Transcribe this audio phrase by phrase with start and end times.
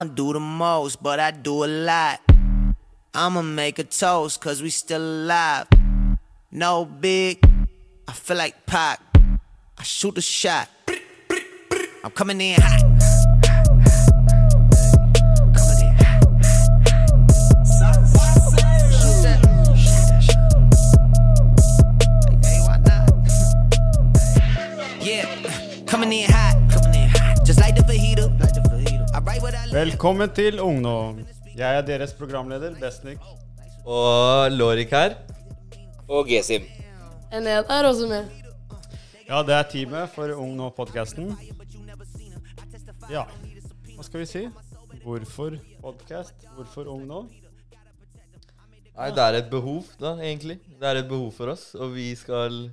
[0.00, 2.20] I do the most, but I do a lot.
[3.14, 5.68] I'ma make a toast, cause we still alive.
[6.50, 7.38] No big,
[8.08, 9.00] I feel like Pac.
[9.78, 10.68] I shoot a shot.
[12.02, 12.93] I'm coming in hot.
[29.74, 31.16] Velkommen til Ungdom.
[31.58, 33.18] Jeg er deres programleder, Besnik.
[33.82, 35.16] Og Lorik her.
[36.06, 36.62] Og Gesim.
[37.34, 38.28] Enel er også med.
[39.26, 41.32] Ja, det er teamet for Ung Nå-podkasten.
[43.10, 43.24] Ja,
[43.96, 44.44] hva skal vi si?
[45.02, 46.46] Hvorfor podkast?
[46.54, 47.24] Hvorfor Ung Nå?
[48.94, 50.60] Nei, det er et behov, da, egentlig.
[50.78, 52.68] Det er et behov for oss, og vi skal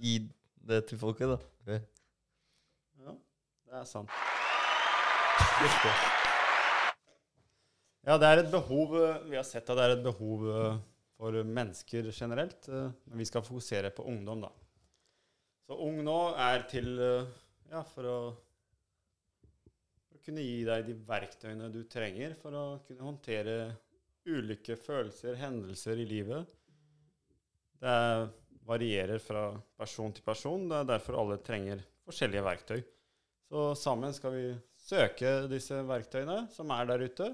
[0.00, 0.16] gi
[0.64, 1.78] det til folket, da.
[3.04, 4.16] Ja, det er sant.
[8.06, 10.76] Ja, det er et behov eh, Vi har sett at det er et behov eh,
[11.16, 12.68] for mennesker generelt.
[12.68, 14.50] eh, Men vi skal fokusere på ungdom, da.
[15.66, 17.30] Så Ung Nå er til eh,
[17.72, 18.18] Ja, for å,
[20.26, 23.56] kunne gi deg de verktøyene du trenger for å kunne håndtere
[24.26, 26.50] ulike følelser, hendelser i livet.
[27.78, 28.24] Det er,
[28.66, 30.64] varierer fra person til person.
[30.66, 32.80] Det er derfor alle trenger forskjellige verktøy.
[33.46, 34.48] Så sammen skal vi
[34.86, 37.30] søke disse verktøyene som er der ute.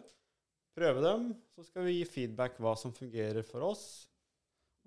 [0.76, 1.28] Prøve dem.
[1.52, 3.84] Så skal vi gi feedback hva som fungerer for oss,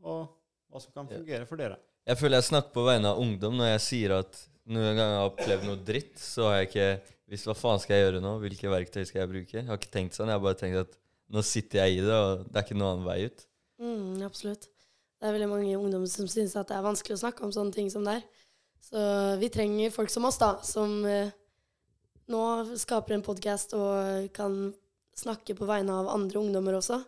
[0.02, 0.26] og
[0.72, 1.78] hva som kan fungere for dere.
[2.06, 5.20] Jeg føler jeg snakker på vegne av ungdom når jeg sier at noen gang jeg
[5.20, 6.90] har opplevd noe dritt, så har jeg ikke
[7.32, 9.58] visst hva faen skal jeg gjøre nå, hvilke verktøy skal jeg bruke.
[9.60, 10.98] Jeg har ikke tenkt sånn, jeg har bare tenkt at
[11.34, 13.46] nå sitter jeg i det, og det er ikke noen annen vei ut.
[13.82, 14.68] Mm, absolutt.
[15.22, 17.74] Det er veldig mange ungdommer som syns at det er vanskelig å snakke om sånne
[17.78, 18.26] ting som det er.
[18.86, 19.02] Så
[19.42, 21.34] vi trenger folk som oss, da, som eh,
[22.32, 22.42] nå
[22.82, 24.74] skaper en podkast og kan
[25.16, 27.00] snakke på vegne av andre ungdommer også.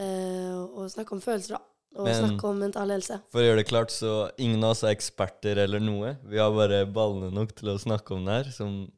[0.00, 1.62] Eh, og snakke om følelser, da.
[1.98, 3.16] Og Men- snakke om mental helse.
[3.32, 6.16] For å gjøre det klart, så ingen av oss er eksperter eller noe.
[6.24, 8.92] Vi har bare ballene nok til å snakke om det her, som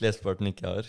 [0.00, 0.88] flesteparten ikke har.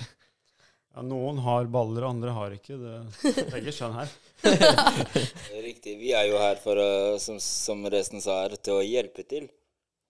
[0.95, 2.77] Ja, noen har baller, andre har ikke.
[2.79, 2.95] Det,
[3.35, 4.09] det er ikke skjønn her.
[5.67, 5.97] Riktig.
[5.99, 9.49] Vi er jo her for, å, som, som resten sa her, til å hjelpe til.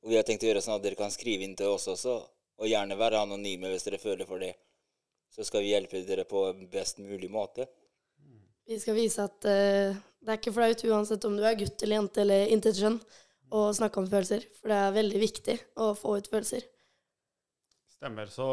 [0.03, 2.21] Og vi har tenkt å gjøre sånn at dere kan skrive inn til oss også,
[2.59, 4.53] og gjerne være anonyme hvis dere føler for det.
[5.31, 7.67] Så skal vi hjelpe dere på best mulig måte.
[8.69, 12.01] Vi skal vise at uh, det er ikke flaut uansett om du er gutt eller
[12.01, 12.99] jente eller intet skjønn,
[13.49, 14.45] å snakke om følelser.
[14.59, 16.67] For det er veldig viktig å få ut følelser.
[17.95, 18.29] Stemmer.
[18.29, 18.45] Så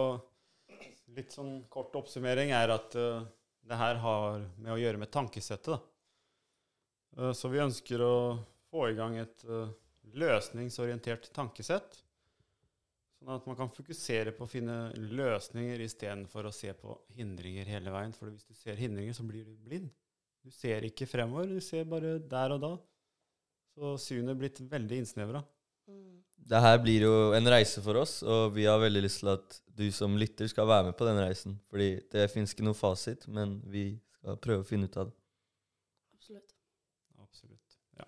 [1.16, 3.26] litt sånn kort oppsummering er at uh,
[3.66, 5.74] det her har med å gjøre med tankesettet.
[5.74, 5.82] da.
[7.18, 8.16] Uh, så vi ønsker å
[8.70, 9.44] få i gang et
[10.16, 12.05] løsningsorientert tankesett.
[13.16, 17.94] Sånn at man kan fokusere på å finne løsninger istedenfor å se på hindringer hele
[17.94, 18.12] veien.
[18.16, 19.88] For hvis du ser hindringer, så blir du blind.
[20.44, 22.72] Du ser ikke fremover, du ser bare der og da.
[23.74, 25.42] Så synet er blitt veldig innsnevra.
[26.46, 29.56] Det her blir jo en reise for oss, og vi har veldig lyst til at
[29.76, 31.56] du som lytter skal være med på den reisen.
[31.72, 35.16] Fordi det fins ikke noe fasit, men vi skal prøve å finne ut av det.
[36.14, 36.54] Absolutt.
[37.24, 37.78] Absolutt.
[37.98, 38.06] Ja.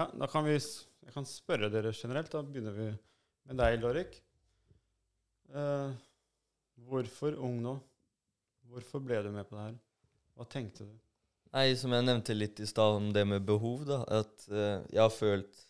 [0.00, 2.32] ja, da kan vi Jeg kan spørre dere generelt.
[2.32, 2.88] Da begynner vi
[3.48, 4.18] med deg, Lorik.
[5.54, 5.92] Uh,
[6.88, 7.76] hvorfor ung nå?
[8.70, 9.74] Hvorfor ble du med på det her?
[10.34, 10.94] Hva tenkte du?
[11.54, 14.00] Nei, som jeg nevnte litt i stad om det med behov, da.
[14.22, 15.62] At uh, jeg har følt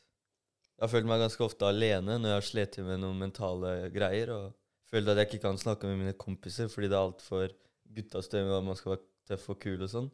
[0.74, 4.32] Jeg har følt meg ganske ofte alene når jeg har slitt med noen mentale greier.
[4.34, 7.52] Og følt at jeg ikke kan snakke med mine kompiser fordi det er altfor
[7.94, 10.10] guttastøy med at man skal være tøff og kul og sånn.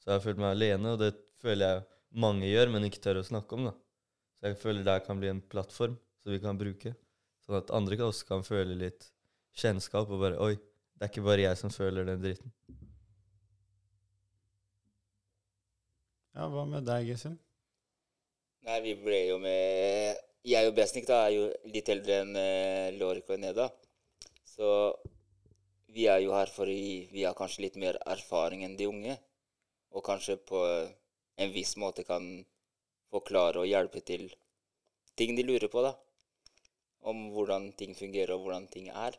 [0.00, 1.12] Så jeg har følt meg alene, og det
[1.42, 1.86] føler jeg
[2.24, 3.74] mange gjør, men ikke tør å snakke om, da.
[4.40, 6.94] Så jeg føler det her kan bli en plattform som vi kan bruke.
[7.44, 9.08] Sånn at andre av også kan føle litt
[9.56, 10.54] kjennskap og bare Oi,
[10.96, 12.52] det er ikke bare jeg som føler den dritten.
[16.36, 17.38] Ja, Hva med deg, Gesim?
[18.68, 22.92] Nei, vi ble jo med Jeg og Besnik da er jo litt eldre enn uh,
[23.00, 23.66] Lorik og Neda.
[24.46, 24.68] Så
[25.90, 29.16] vi er jo her fordi vi har kanskje litt mer erfaring enn de unge.
[29.90, 30.60] Og kanskje på
[31.40, 32.28] en viss måte kan
[33.10, 34.28] forklare og hjelpe til
[35.18, 35.96] ting de lurer på, da.
[37.00, 39.16] Om hvordan ting fungerer og hvordan ting er.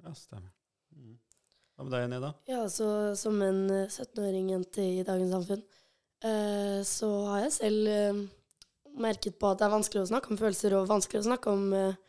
[0.00, 0.52] Ja, stemmer.
[0.96, 1.18] Mm.
[1.76, 2.30] Hva med deg, Neda?
[2.48, 2.86] Ja, så
[3.18, 5.64] som en eh, 17-åring jente i dagens samfunn,
[6.24, 8.22] eh, så har jeg selv eh,
[9.00, 11.68] merket på at det er vanskelig å snakke om følelser, og vanskelig å snakke om
[11.76, 12.00] eh,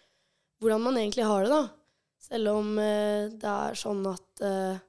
[0.63, 1.61] hvordan man egentlig har det, da.
[2.21, 4.79] Selv om eh, det er sånn at eh,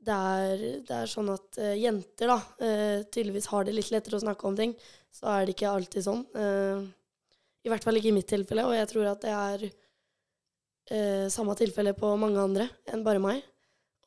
[0.00, 4.16] det er, det er sånn at uh, jenter da, uh, tydeligvis har det litt lettere
[4.16, 4.72] å snakke om ting,
[5.12, 6.22] så er det ikke alltid sånn.
[6.38, 6.82] Eh,
[7.64, 11.56] I hvert fall ikke i mitt tilfelle, og jeg tror at det er eh, samme
[11.58, 13.42] tilfelle på mange andre enn bare meg.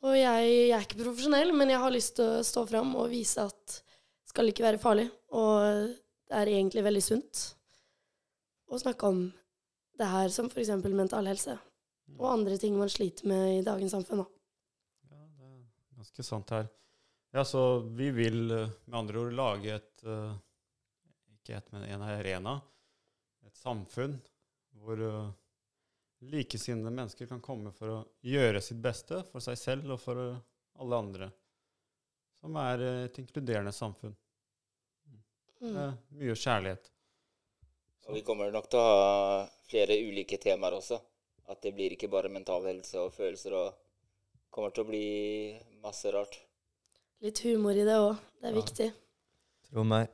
[0.03, 3.11] Og jeg, jeg er ikke profesjonell, men jeg har lyst til å stå fram og
[3.13, 5.05] vise at det skal ikke være farlig.
[5.31, 5.93] Og
[6.27, 7.43] det er egentlig veldig sunt
[8.73, 9.23] å snakke om
[9.99, 10.73] det her som f.eks.
[10.89, 11.55] mental helse.
[12.17, 14.23] Og andre ting man sliter med i dagens samfunn.
[14.23, 14.27] Da.
[15.13, 16.67] Ja, det er ganske sant her.
[17.33, 20.33] Ja, så vi vil eh, med andre ord lage et eh,
[21.33, 22.59] Ikke et, men en arena.
[23.53, 24.17] Et samfunn
[24.83, 25.29] hvor uh,
[26.31, 30.41] likesinnede mennesker kan komme for å gjøre sitt beste for seg selv og for eh,
[30.81, 31.29] alle andre.
[32.39, 34.15] Som er eh, et inkluderende samfunn.
[35.61, 35.73] Mm.
[35.75, 36.89] Med mye kjærlighet.
[38.07, 40.99] Og vi kommer nok til å ha flere ulike temaer også.
[41.51, 43.55] At det blir ikke bare mental helse og følelser.
[43.59, 43.79] og
[44.53, 45.05] kommer til å bli
[45.81, 46.35] masse rart.
[47.25, 48.19] Litt humor i det òg.
[48.39, 48.61] Det er Ja.
[48.61, 48.93] viktig.
[49.69, 50.09] Tro meg.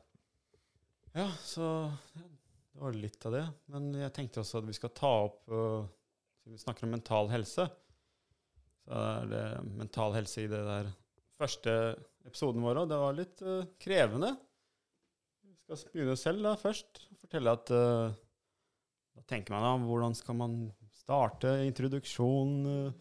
[1.14, 1.92] Ja, så
[2.80, 3.44] det var litt av det.
[3.74, 5.82] Men jeg tenkte også at vi skal ta opp øh,
[6.40, 7.66] Siden vi snakker om mental helse,
[8.88, 9.42] så er det
[9.76, 10.88] mental helse i det der
[11.40, 11.74] første
[12.26, 12.88] episoden vår òg.
[12.90, 14.30] Det var litt uh, krevende.
[15.44, 17.02] Vi skal begynne selv da først.
[17.20, 18.16] Fortelle at uh,
[19.20, 20.56] Da tenker man da, hvordan skal man
[20.96, 22.54] starte introduksjon?
[22.72, 22.94] øh,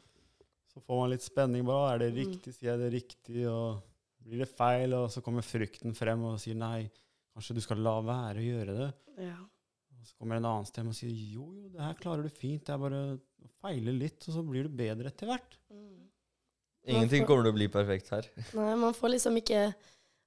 [0.75, 1.63] så får man litt spenning.
[1.69, 2.19] Bare, er det Mm.
[2.25, 2.55] riktig?
[2.57, 3.45] Sier jeg det riktig?
[3.47, 3.79] Og
[4.27, 4.95] blir det feil?
[4.99, 6.91] Og så kommer frykten frem og sier nei.
[7.35, 8.91] Kanskje du skal la være å gjøre det.
[9.31, 9.39] Ja.
[9.99, 12.65] Og så kommer en annen stemme og sier jo, jo, det her klarer du fint.
[12.65, 15.59] Det er bare å feile litt, og så blir du bedre etter hvert.
[15.73, 16.07] Mm.
[16.89, 18.29] Ingenting får- kommer til å bli perfekt her.
[18.59, 19.69] Nei, man får liksom ikke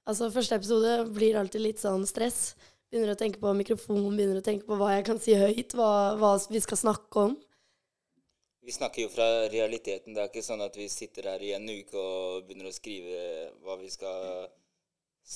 [0.10, 2.56] Altså, første episode blir alltid litt sånn stress.
[2.90, 6.18] Begynner å tenke på mikrofonen, begynner å tenke på hva jeg kan si høyt, hva,
[6.18, 7.36] hva vi skal snakke om.
[8.66, 10.16] Vi snakker jo fra realiteten.
[10.18, 13.22] Det er ikke sånn at vi sitter her i en uke og begynner å skrive
[13.62, 14.50] hva vi skal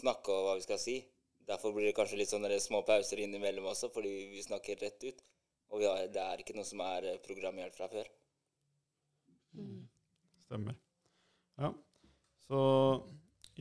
[0.01, 0.97] snakke og hva vi skal si.
[1.45, 5.19] Derfor blir det kanskje litt sånne små pauser innimellom også, fordi vi snakker rett ut.
[5.73, 8.07] Og vi har, det er ikke noe som er eh, programmert fra før.
[10.45, 10.75] Stemmer.
[11.61, 11.71] Ja.
[12.45, 12.59] Så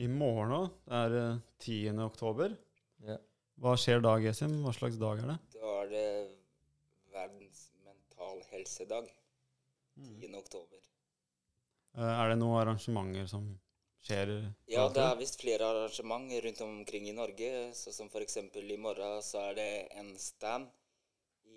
[0.01, 2.01] i morgen òg, det er eh, 10.
[2.05, 2.55] oktober.
[3.05, 3.17] Ja.
[3.61, 4.57] Hva skjer da, Gesim?
[4.65, 5.37] Hva slags dag er det?
[5.55, 6.07] Da er det
[7.13, 9.07] verdens mental helsedag.
[9.95, 10.33] 10.
[10.35, 10.81] oktober.
[11.95, 13.45] Eh, Er det noen arrangementer som
[14.05, 14.31] skjer?
[14.69, 17.51] Ja, det er visst flere arrangement rundt omkring i Norge.
[17.77, 18.37] Så som f.eks.
[18.37, 19.69] i morgen så er det
[19.99, 20.69] en stand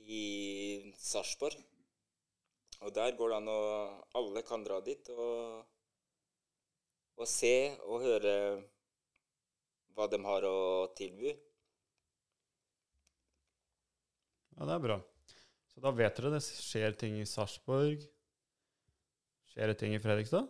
[0.08, 1.58] i Sarpsborg.
[2.86, 3.60] Og der går det an å
[4.18, 5.64] Alle kan dra dit og,
[7.18, 8.34] og se og høre
[9.98, 10.58] hva de har å
[10.96, 11.34] tilby.
[14.54, 15.00] Ja, det er bra.
[15.70, 18.06] Så da vet dere det skjer ting i Sarpsborg.
[19.50, 20.46] Skjer det ting i Fredrikstad?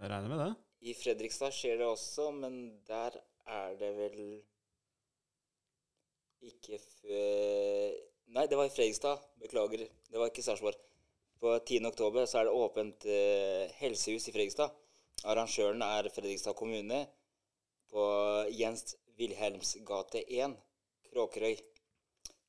[0.00, 0.52] Jeg regner med det.
[0.80, 2.54] I Fredrikstad skjer det også, men
[2.88, 3.18] der
[3.52, 4.20] er det vel
[6.40, 7.98] ikke før
[8.30, 9.18] Nei, det var i Fredrikstad.
[9.42, 9.80] Beklager.
[10.06, 10.76] Det var ikke Sarpsborg.
[11.42, 11.80] På 10.
[11.88, 14.70] oktober så er det åpent eh, helsehus i Fredrikstad.
[15.26, 17.00] Arrangøren er Fredrikstad kommune
[17.90, 18.04] på
[18.54, 20.54] Jens Wilhelms gate 1,
[21.10, 21.58] Kråkerøy.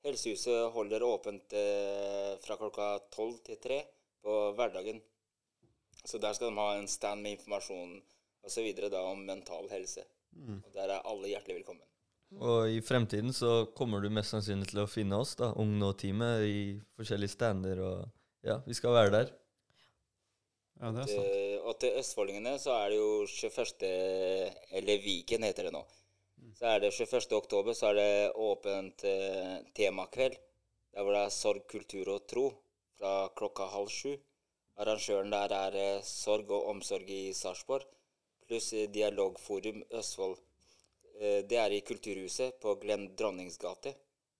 [0.06, 3.82] Helsehuset holder åpent eh, fra klokka 12 til 3
[4.22, 5.02] på hverdagen.
[6.06, 8.00] Så der skal de ha en stand med informasjon
[8.44, 8.68] osv.
[8.98, 10.06] om mental helse.
[10.64, 11.86] Og der er alle hjertelig velkommen.
[12.40, 16.46] Og i fremtiden så kommer du mest sannsynlig til å finne oss, da, Ung Nå-teamet,
[16.48, 16.62] i
[16.98, 18.02] forskjellige stander og
[18.42, 19.34] Ja, vi skal være der.
[20.82, 21.28] Ja, det er sant.
[21.28, 23.92] Til, og til østfoldingene så er det jo 21.
[24.80, 25.84] Eller Viken heter det nå.
[26.58, 27.36] Så er det 21.
[27.38, 30.40] oktober så er det åpent eh, temakveld.
[30.92, 32.48] Der hvor det er sorg, kultur og tro
[32.98, 34.16] fra klokka halv sju.
[34.80, 37.88] Arrangøren der er eh, Sorg og omsorg i Sarpsborg
[38.52, 40.38] pluss Dialogforum Østfold.
[41.20, 43.94] Eh, det er i Kulturhuset på Glenn Dronnings gate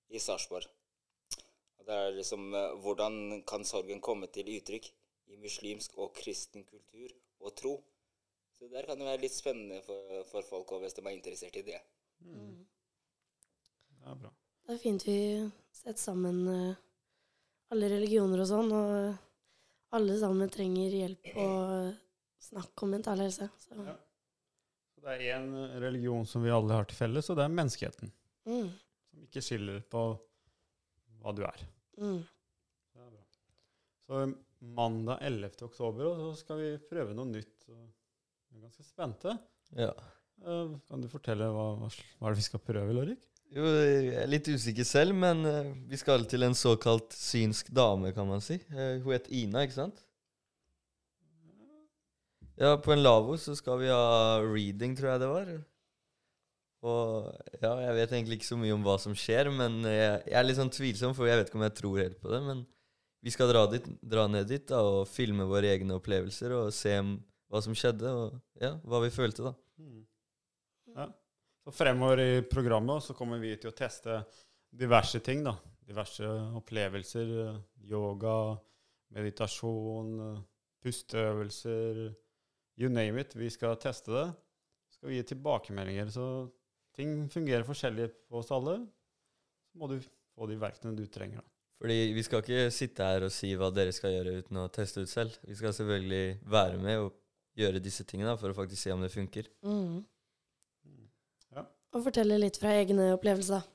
[0.10, 0.68] i Sarpsborg.
[1.82, 4.92] Det er liksom eh, hvordan kan sorgen komme til uttrykk
[5.32, 7.78] i muslimsk og kristen kultur og tro.
[8.58, 11.66] Så der kan det være litt spennende for, for folk hvis de er interessert i
[11.72, 11.80] det.
[12.22, 14.32] Det er bra.
[14.68, 15.20] Det er fint vi
[15.74, 16.44] setter sammen
[17.72, 19.31] alle religioner og sånn, og
[19.92, 21.96] alle sammen trenger hjelp og
[22.42, 23.50] snakk om mental helse.
[23.60, 23.96] Så, Ja.
[25.02, 25.48] Det er én
[25.82, 28.12] religion som vi alle har til felles, og det er menneskeheten.
[28.46, 28.68] mm,
[29.10, 30.04] Som ikke skiller på
[31.22, 31.64] hva du er.
[31.98, 32.20] mm.
[32.94, 33.24] Det er bra.
[34.06, 35.50] Så mandag 11.
[35.66, 37.66] oktober, og så skal vi prøve noe nytt.
[37.68, 39.34] Vi er ganske spente.
[39.76, 39.90] Ja.
[40.46, 43.26] Eh, Kan du fortelle hva, hva, hva er det vi skal prøve, Lorik?
[43.52, 48.14] Jo, jeg er litt usikker selv, men uh, vi skal til en såkalt synsk dame,
[48.16, 48.62] kan man si.
[48.72, 50.06] Uh, hun heter Ina, ikke sant?
[52.62, 55.52] Ja, på en lavvo så skal vi ha reading, tror jeg det var.
[56.82, 57.28] Og
[57.62, 60.48] ja, jeg vet egentlig ikke så mye om hva som skjer, men jeg, jeg er
[60.48, 62.42] litt sånn tvilsom, for jeg vet ikke om jeg tror helt på det.
[62.46, 62.64] Men
[63.22, 66.96] vi skal dra, dit, dra ned dit da, og filme våre egne opplevelser og se
[67.52, 69.54] hva som skjedde, og ja, hva vi følte, da.
[69.82, 70.06] Mm.
[70.96, 71.12] Ja.
[71.62, 74.24] Så fremover i programmet så kommer vi til å teste
[74.74, 75.44] diverse ting.
[75.46, 75.54] da.
[75.86, 76.26] Diverse
[76.58, 77.34] opplevelser.
[77.86, 78.58] Yoga,
[79.14, 80.16] meditasjon,
[80.82, 82.02] pusteøvelser.
[82.82, 83.36] You name it.
[83.36, 84.26] Vi skal teste det.
[84.90, 86.10] Så skal vi gi tilbakemeldinger.
[86.10, 86.26] Så
[86.98, 88.80] ting fungerer forskjellig på oss alle.
[89.70, 91.44] Så må du få de verktøyene du trenger.
[91.44, 91.48] da.
[91.82, 95.02] Fordi vi skal ikke sitte her og si hva dere skal gjøre uten å teste
[95.02, 95.38] ut selv.
[95.46, 97.16] Vi skal selvfølgelig være med og
[97.58, 99.50] gjøre disse tingene for å faktisk se om det funker.
[99.66, 100.02] Mm.
[101.92, 101.98] Ja.
[102.00, 103.66] Og fortelle litt fra egne opplevelser.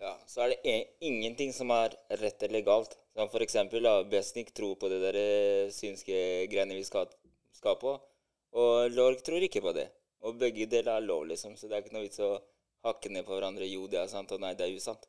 [0.00, 2.96] Ja, så er det e ingenting som er rett eller galt.
[3.14, 7.06] Som for eksempel, da, Besnik tror på det der eh, synske greiene vi skal,
[7.52, 7.98] skal på,
[8.56, 9.90] og Lorg tror ikke på det.
[10.24, 12.32] Og begge deler er lov, liksom, så det er ikke noe vits å
[12.86, 13.68] hakke ned på hverandre.
[13.68, 15.06] Jo, det er sant, og nei, det er usant.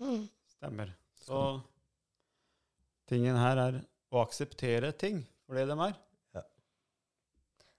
[0.00, 0.26] Mm.
[0.56, 0.94] Stemmer.
[1.20, 1.60] Så
[3.10, 3.80] tingen her er
[4.10, 5.96] å akseptere ting for det de er.
[6.36, 6.44] Ja.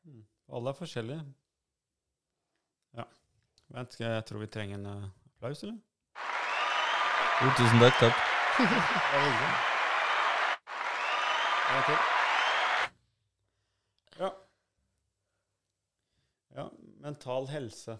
[0.05, 0.25] Mm.
[0.57, 1.23] Alle er forskjellige.
[3.71, 5.77] Vent, jeg, tror vi trenger en eh, applaus, eller?
[7.41, 8.17] Jo, tusen takk, takk.
[8.61, 8.65] Det
[9.15, 9.51] var hyggelig.
[11.71, 12.01] En til.
[14.19, 14.29] Ja.
[16.57, 16.65] Ja,
[17.05, 17.95] mental helse.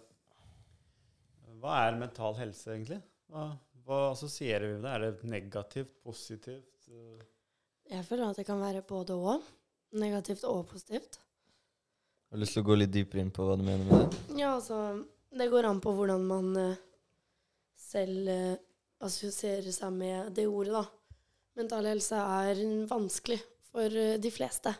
[1.62, 3.00] Hva er mental helse, egentlig?
[3.32, 3.46] Hva,
[3.86, 4.92] hva assosierer vi med det?
[4.92, 6.68] Er det negativt, positivt?
[7.88, 9.48] Jeg føler at det kan være både og.
[9.96, 11.16] Negativt og positivt.
[11.16, 14.22] Jeg Har lyst til å gå litt dypere inn på hva du mener med det?
[14.36, 14.84] Ja, altså
[15.32, 16.80] Det går an på hvordan man eh,
[17.80, 18.56] selv eh,
[19.02, 20.84] assosierer seg med det ordet, da.
[21.56, 23.38] Mental helse er vanskelig
[23.70, 24.72] for eh, de fleste.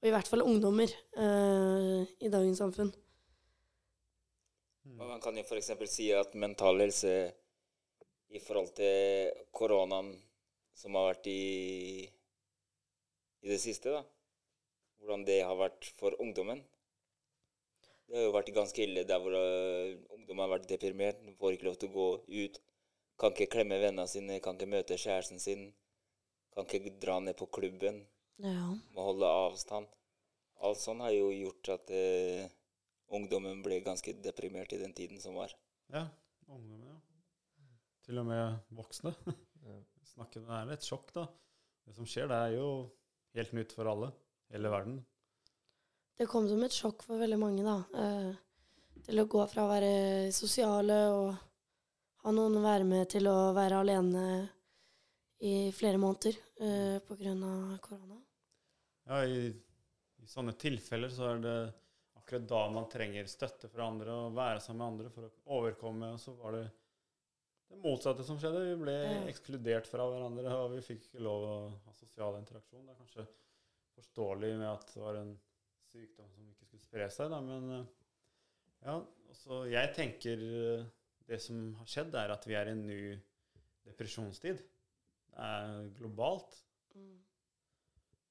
[0.00, 2.90] Og i hvert fall ungdommer eh, i dagens samfunn.
[4.96, 5.70] Man kan jo f.eks.
[5.92, 7.12] si at mental helse
[8.32, 10.14] i forhold til koronaen
[10.74, 12.02] som har vært i,
[13.44, 14.02] i det siste, da.
[15.02, 16.64] Hvordan det har vært for ungdommen.
[18.12, 21.22] Det har jo vært ganske ille der hvor uh, ungdom har vært deprimert.
[21.24, 22.08] De får ikke lov til å gå
[22.44, 22.58] ut.
[23.16, 25.70] Kan ikke klemme vennene sine, kan ikke møte kjæresten sin.
[26.52, 28.02] Kan ikke dra ned på klubben.
[28.44, 28.66] Ja.
[28.92, 29.88] Må holde avstand.
[30.60, 32.52] Alt sånn har jo gjort at eh,
[33.16, 35.54] ungdommen ble ganske deprimert i den tiden som var.
[35.88, 36.04] Ja,
[36.52, 36.98] ungdommen, ja.
[38.04, 39.16] Til og med voksne.
[39.62, 39.76] Ja.
[40.10, 41.22] Snakker, det er et sjokk, da.
[41.86, 42.64] Det som skjer, det er jo
[43.38, 44.08] helt nytt for alle.
[44.50, 44.96] Hele verden.
[46.18, 47.76] Det kom som et sjokk for veldig mange, da.
[47.98, 48.32] Eh,
[49.06, 49.92] til å gå fra å være
[50.34, 51.32] sosiale og
[52.22, 54.26] ha noen å være med, til å være alene
[55.42, 58.20] i flere måneder eh, av korona.
[59.10, 59.48] Ja, i,
[60.22, 61.56] i sånne tilfeller så er det
[62.20, 66.12] akkurat da man trenger støtte fra andre og være sammen med andre for å overkomme.
[66.14, 66.66] Og så var det
[67.72, 68.62] det motsatte som skjedde.
[68.70, 69.22] Vi ble Ja.
[69.32, 72.86] ekskludert fra hverandre, og vi fikk ikke lov å ha sosial interaksjon.
[72.86, 73.26] Det er kanskje
[73.98, 75.34] forståelig med at det var en
[75.92, 77.90] sykdom som ikke skulle spre seg, da, men eh,
[78.86, 79.00] ja.
[79.32, 80.84] Også jeg tenker eh,
[81.28, 83.02] det som har skjedd, er at vi er i en ny
[83.86, 84.60] depresjonstid.
[85.32, 86.58] Det er globalt.
[86.92, 87.16] Mm.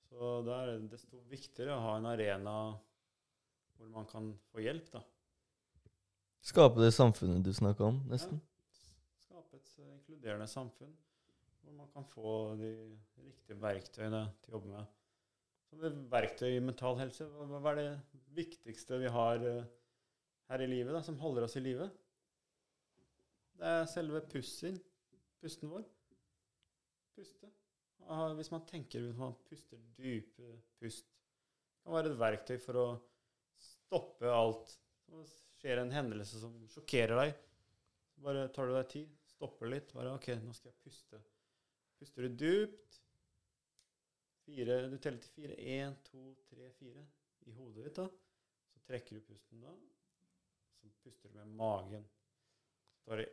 [0.05, 2.55] Så da er det desto viktigere å ha en arena
[3.77, 5.01] hvor man kan få hjelp, da.
[6.45, 8.41] Skape det samfunnet du snakka om, nesten.
[9.25, 10.93] Skape et eh, inkluderende samfunn
[11.61, 12.71] hvor man kan få de
[13.21, 15.00] riktige verktøyene til å jobbe med.
[15.71, 19.69] Det verktøy i mental helse, hva, er det viktigste vi har eh,
[20.51, 21.87] her i livet, da, som holder oss i live?
[23.55, 24.77] Det er selve pusten,
[25.41, 25.85] pusten vår.
[27.15, 27.49] Puste.
[28.37, 31.07] Hvis man tenker hvis man puster dype pust,
[31.81, 32.87] kan være et verktøy for å
[33.61, 34.75] stoppe alt.
[35.05, 35.23] Så
[35.61, 37.35] skjer en hendelse som sjokkerer deg.
[38.11, 39.93] Så bare tar du deg tid, stopper litt.
[39.95, 41.21] Bare OK, nå skal jeg puste.
[42.01, 43.00] Puster du dypt.
[44.45, 45.57] Fire, du teller til fire.
[45.57, 47.05] Én, to, tre, fire.
[47.50, 48.07] I hodet ditt, da.
[48.74, 49.74] Så trekker du pusten da.
[50.81, 52.05] Så puster du med magen.
[52.95, 53.25] Så tar du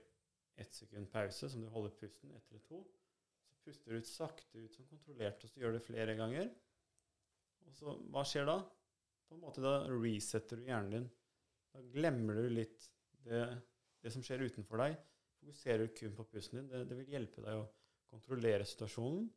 [0.59, 2.83] ett sekund pause, som du holder pusten, ett eller to.
[3.49, 6.51] Så puster du ut sakte ut som kontrollert, og så gjør du det flere ganger.
[7.69, 8.59] Og så, hva skjer da?
[9.29, 11.09] På en måte Da resetter du hjernen din.
[11.75, 12.89] Da glemmer du litt
[13.27, 13.43] det,
[14.03, 14.97] det som skjer utenfor deg.
[15.39, 16.71] Fokuserer du kun på pusten din.
[16.73, 17.69] Det, det vil hjelpe deg å
[18.09, 19.29] kontrollere situasjonen.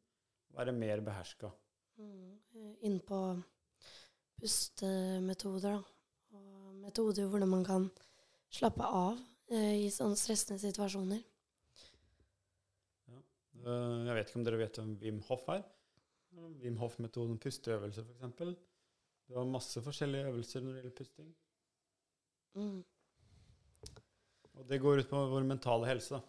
[0.58, 1.51] Være mer beherska.
[2.01, 2.38] Mm.
[2.55, 3.20] eh, Inn på
[4.41, 6.38] pustemetoder, da.
[6.38, 7.89] Og metoder hvordan man kan
[8.51, 9.20] slappe av
[9.51, 11.22] eh, i sånne stressende situasjoner.
[13.12, 13.22] Ja.
[13.62, 15.63] Jeg vet ikke om dere vet hvem Wim Hof er?
[16.62, 18.55] Wim Hof-metoden pusteøvelser, f.eks.
[19.27, 21.29] Du har masse forskjellige øvelser når det gjelder pusting.
[22.55, 22.79] Mm.
[24.60, 26.20] Og det går ut på vår mentale helse.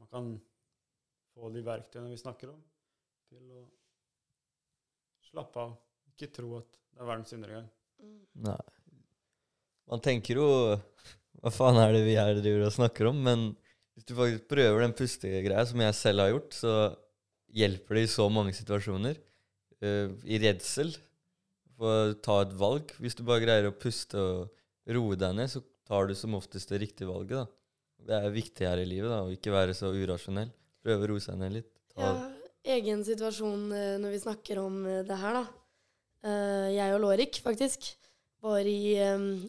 [0.00, 0.30] Man kan
[1.34, 2.62] få de verktøyene vi snakker om.
[3.30, 3.64] Til å
[5.30, 5.76] slappe av.
[6.12, 7.68] Ikke tro at det er verdens undergang.
[8.46, 8.58] Nei.
[9.86, 10.48] Man tenker jo
[11.40, 13.18] Hva faen er det vi her driver og snakker om?
[13.22, 13.50] Men
[13.96, 16.72] hvis du faktisk prøver den pustegreia, som jeg selv har gjort, så
[17.56, 19.20] hjelper det i så mange situasjoner.
[19.84, 20.94] Uh, I redsel.
[21.76, 22.92] For å ta et valg.
[23.04, 26.72] Hvis du bare greier å puste og roe deg ned, så tar du som oftest
[26.72, 27.44] det riktige valget.
[27.44, 27.46] da.
[28.06, 30.50] Det er viktig her i livet, da, å ikke være så urasjonell.
[30.84, 31.70] Prøve å roe seg ned litt.
[31.92, 32.14] Ta, Ja,
[32.66, 35.44] egen situasjon eh, når vi snakker om eh, det her, da.
[36.26, 37.92] Eh, jeg og Lårik, faktisk,
[38.46, 38.94] var i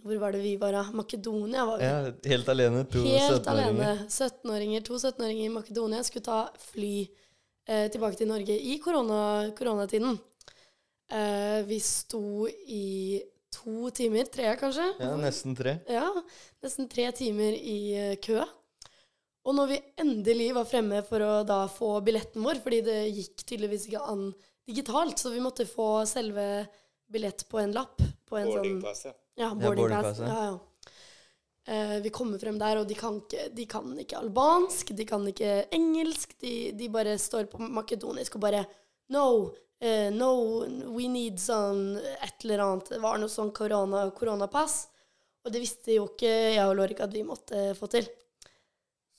[0.02, 0.84] Hvor var det vi var, da?
[0.96, 1.86] Makedonia var vi.
[1.86, 2.86] ja, helt alene.
[2.90, 3.50] To 17-åringer.
[3.52, 3.90] alene.
[4.10, 6.38] 17-åringer, To 17-åringer i Makedonia skulle ta
[6.72, 6.94] fly
[7.68, 10.18] eh, tilbake til Norge i korona, koronatiden.
[11.12, 13.22] Eh, vi sto i
[13.54, 14.88] to timer, tre kanskje?
[15.04, 15.78] Ja, nesten tre.
[15.92, 16.08] Ja,
[16.64, 18.42] nesten tre timer i kø.
[19.48, 23.46] Og når vi endelig var fremme for å da få billetten vår, fordi det gikk
[23.46, 24.26] tydeligvis ikke an
[24.68, 26.66] digitalt, så vi måtte få selve
[27.08, 28.02] billett på en lapp.
[28.28, 28.82] På en sånn
[29.40, 30.18] ja, boarding boarding pass.
[30.18, 30.34] pass, ja.
[30.34, 30.58] Ja, ja.
[31.68, 35.24] Eh, vi kommer frem der, og de kan ikke, de kan ikke albansk, de kan
[35.32, 36.36] ikke engelsk.
[36.44, 38.66] De, de bare står på makedonisk og bare
[39.12, 40.32] No, eh, no,
[40.92, 42.94] we need sånn et eller annet.
[42.96, 44.80] Det var noe sånn korona, koronapass.
[45.48, 48.08] Og det visste jo ikke jeg og Lorik at vi måtte få til.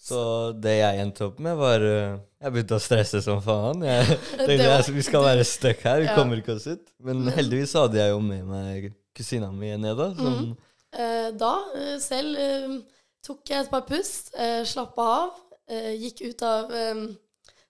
[0.09, 0.21] Så
[0.65, 3.83] det jeg endte opp med, var uh, Jeg begynte å stresse som faen.
[3.85, 4.07] Jeg
[4.47, 6.15] tenkte var- jeg, vi skal være stuck her, vi Ja.
[6.17, 6.87] kommer ikke oss ut.
[7.05, 8.89] Men heldigvis hadde jeg jo med meg
[9.19, 10.57] kusina mi ned, da, som mm.
[10.89, 12.79] Eh, da eh, selv eh,
[13.27, 15.35] tok jeg et par pust, uh, slappa av,
[15.69, 17.03] eh, gikk ut av eh,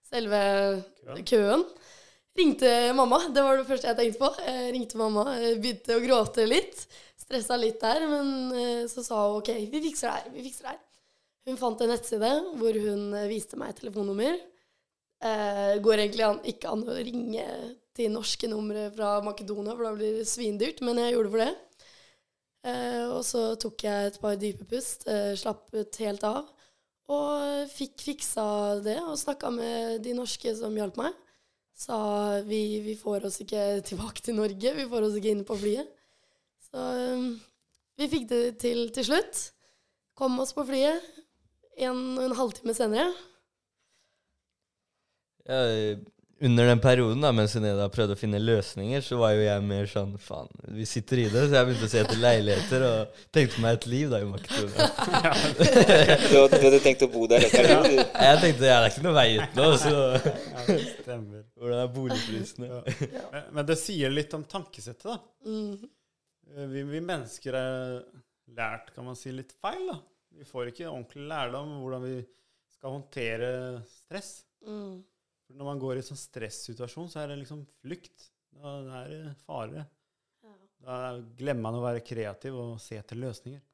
[0.07, 0.43] selve
[1.03, 1.25] Køen.
[1.27, 1.65] køen.
[2.39, 4.29] Ringte mamma, det var det første jeg tenkte på.
[4.47, 6.85] Jeg ringte mamma, eh, begynte å gråte litt.
[7.19, 10.31] Stressa litt der, men eh, så sa hun OK, vi fikser det her.
[10.37, 10.85] Vi fikser det her.
[11.49, 12.29] Hun fant en nettside
[12.61, 14.37] hvor hun viste meg telefonnummer.
[15.25, 17.45] Eh, går egentlig an, ikke an å ringe
[17.97, 21.43] til norske numre fra Makedonia, for da blir det svindyrt, men jeg gjorde det for
[21.43, 21.55] det.
[22.69, 26.53] Eh, og så tok jeg et par dype pust, eh, slappet helt av,
[27.09, 28.47] og fikk fiksa
[28.85, 31.17] det og snakka med de norske som hjalp meg.
[31.79, 31.99] Sa
[32.47, 35.89] vi, vi får oss ikke tilbake til Norge, vi får oss ikke inn på flyet.
[36.69, 37.31] Så eh,
[37.99, 39.49] vi fikk det til til slutt.
[40.19, 41.03] Kom oss på flyet
[41.79, 43.11] en og en halvtime senere.
[45.49, 45.97] ja,
[46.41, 49.89] Under den perioden da, mens Suneda prøvde å finne løsninger, så var jo jeg mer
[49.91, 51.41] sånn Faen, vi sitter i det.
[51.49, 54.87] Så jeg begynte å se etter leiligheter og tenkte meg et liv da i Makedonia.
[55.59, 57.89] Du, hadde- du hadde tenkt å bo der et par år?
[57.91, 61.43] Jeg tenkte ja, det er ikke noe vei ut nå, så Ja, stemmer.
[61.59, 62.71] hvordan er boligprisene?
[62.71, 63.25] Ja.
[63.35, 65.19] Men, men det sier litt om tankesettet, da.
[65.49, 65.91] Mm.
[66.55, 67.99] Eh, Vi, vi mennesker er
[68.55, 69.99] lært, kan man si, litt feil, da.
[70.39, 72.17] Vi får ikke ordentlig lærdom om hvordan vi
[72.77, 73.53] skal håndtere
[73.91, 74.33] stress.
[74.67, 75.01] Mm.
[75.47, 78.29] For når man går i sånn stressituasjon, så er det liksom flukt.
[78.59, 79.87] Da er det fare.
[80.45, 80.55] Ja.
[80.85, 81.01] Da
[81.39, 83.65] glemmer man å være kreativ og se etter løsninger.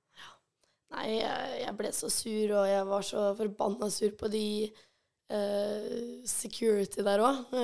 [0.94, 4.48] Nei, jeg, jeg ble så sur, og jeg var så forbanna sur på de
[5.34, 7.54] Uh, security der òg.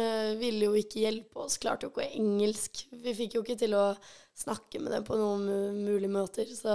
[0.40, 2.86] ville jo ikke hjelpe oss, klarte jo ikke engelsk.
[3.04, 3.82] Vi fikk jo ikke til å
[4.32, 5.44] snakke med dem på noen
[5.76, 6.48] mulige måter.
[6.56, 6.72] Så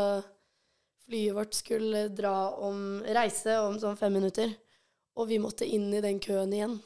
[1.06, 4.52] flyet vårt skulle dra om reise om sånn fem minutter,
[5.16, 6.80] og vi måtte inn i den køen igjen.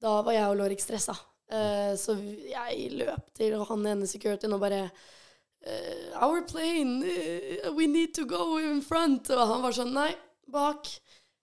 [0.00, 1.16] Da var jeg og Lorik stressa.
[1.50, 7.88] Uh, så jeg løp til han ene securityen og bare uh, Our plane, Uh, we
[7.90, 9.28] need to go in front.
[9.34, 10.12] Og han var sånn, nei,
[10.48, 10.88] bak.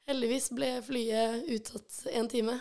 [0.07, 2.55] Heldigvis ble flyet utsatt en time.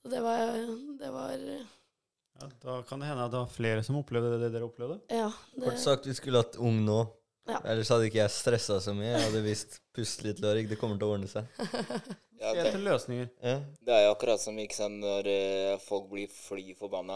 [0.00, 0.58] Så det var,
[1.00, 4.66] det var Ja, da kan det hende at det var flere som opplevde det dere
[4.66, 4.98] opplevde.
[5.08, 5.30] Ja.
[5.54, 7.04] Det, Kort sagt, vi skulle hatt ung nå.
[7.44, 7.58] Ja.
[7.68, 9.10] Ellers hadde ikke jeg stressa så mye.
[9.10, 10.68] Jeg hadde visst pust litt, Lorik.
[10.70, 11.48] Det kommer til å ordne seg.
[12.44, 13.28] Ja, det, løsninger.
[13.40, 13.54] Ja.
[13.86, 17.14] det er jo akkurat som ikke sant, når eh, folk blir fly forbanna,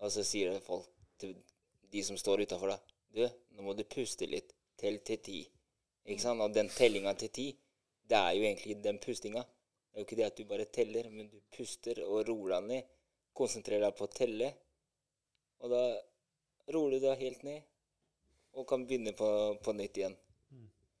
[0.00, 0.86] og så sier folk
[1.20, 1.34] til
[1.92, 4.54] de som står utafor deg Du, nå må du puste litt.
[4.80, 5.40] Tell til ti.
[6.08, 6.40] Ikke sant?
[6.40, 7.46] Og den tellinga til ti,
[8.08, 9.42] det er jo egentlig den pustinga.
[9.44, 12.70] Det er jo ikke det at du bare teller, men du puster og roer deg
[12.70, 12.88] ned.
[13.36, 14.48] Konsentrerer deg på å telle.
[15.60, 15.82] Og da
[16.72, 17.68] roer du deg helt ned,
[18.52, 19.28] og kan begynne på,
[19.64, 20.14] på nytt igjen.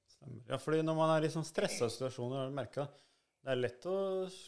[0.08, 0.42] Stemmer.
[0.48, 2.88] Ja, fordi når man er i sånn stressa situasjoner, har du merka
[3.42, 3.96] det er lett å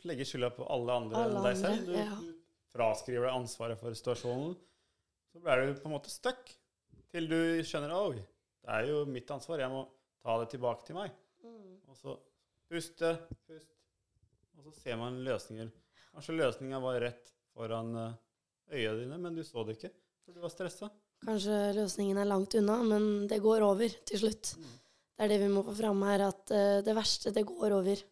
[0.07, 1.89] legge skylda på alle andre Alle enn deg selv.
[1.89, 2.15] Du, ja.
[2.15, 4.55] du fraskriver deg ansvaret for situasjonen.
[5.35, 6.53] Så blir du på en måte stuck
[7.15, 8.21] til du skjønner at
[8.65, 9.83] det er jo mitt ansvar, jeg må
[10.23, 11.17] ta det tilbake til meg.
[11.43, 11.73] Mm.
[11.91, 12.15] Og så
[12.71, 13.11] puste,
[13.49, 13.75] pust,
[14.55, 15.69] og så ser man løsninger.
[16.15, 18.15] Kanskje løsninga var rett foran eh,
[18.79, 19.91] øya dine, men du så det ikke,
[20.23, 20.89] for du var stressa.
[21.25, 24.55] Kanskje løsningen er langt unna, men det går over til slutt.
[25.15, 28.03] Det er det vi må få fram her, at eh, det verste, det går over.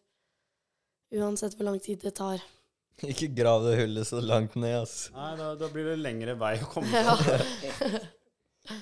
[1.13, 2.41] Uansett hvor lang tid det tar.
[3.11, 5.11] Ikke grav det hullet så langt ned, ass.
[5.13, 7.15] Nei, da, da blir det lengre vei å komme Ja.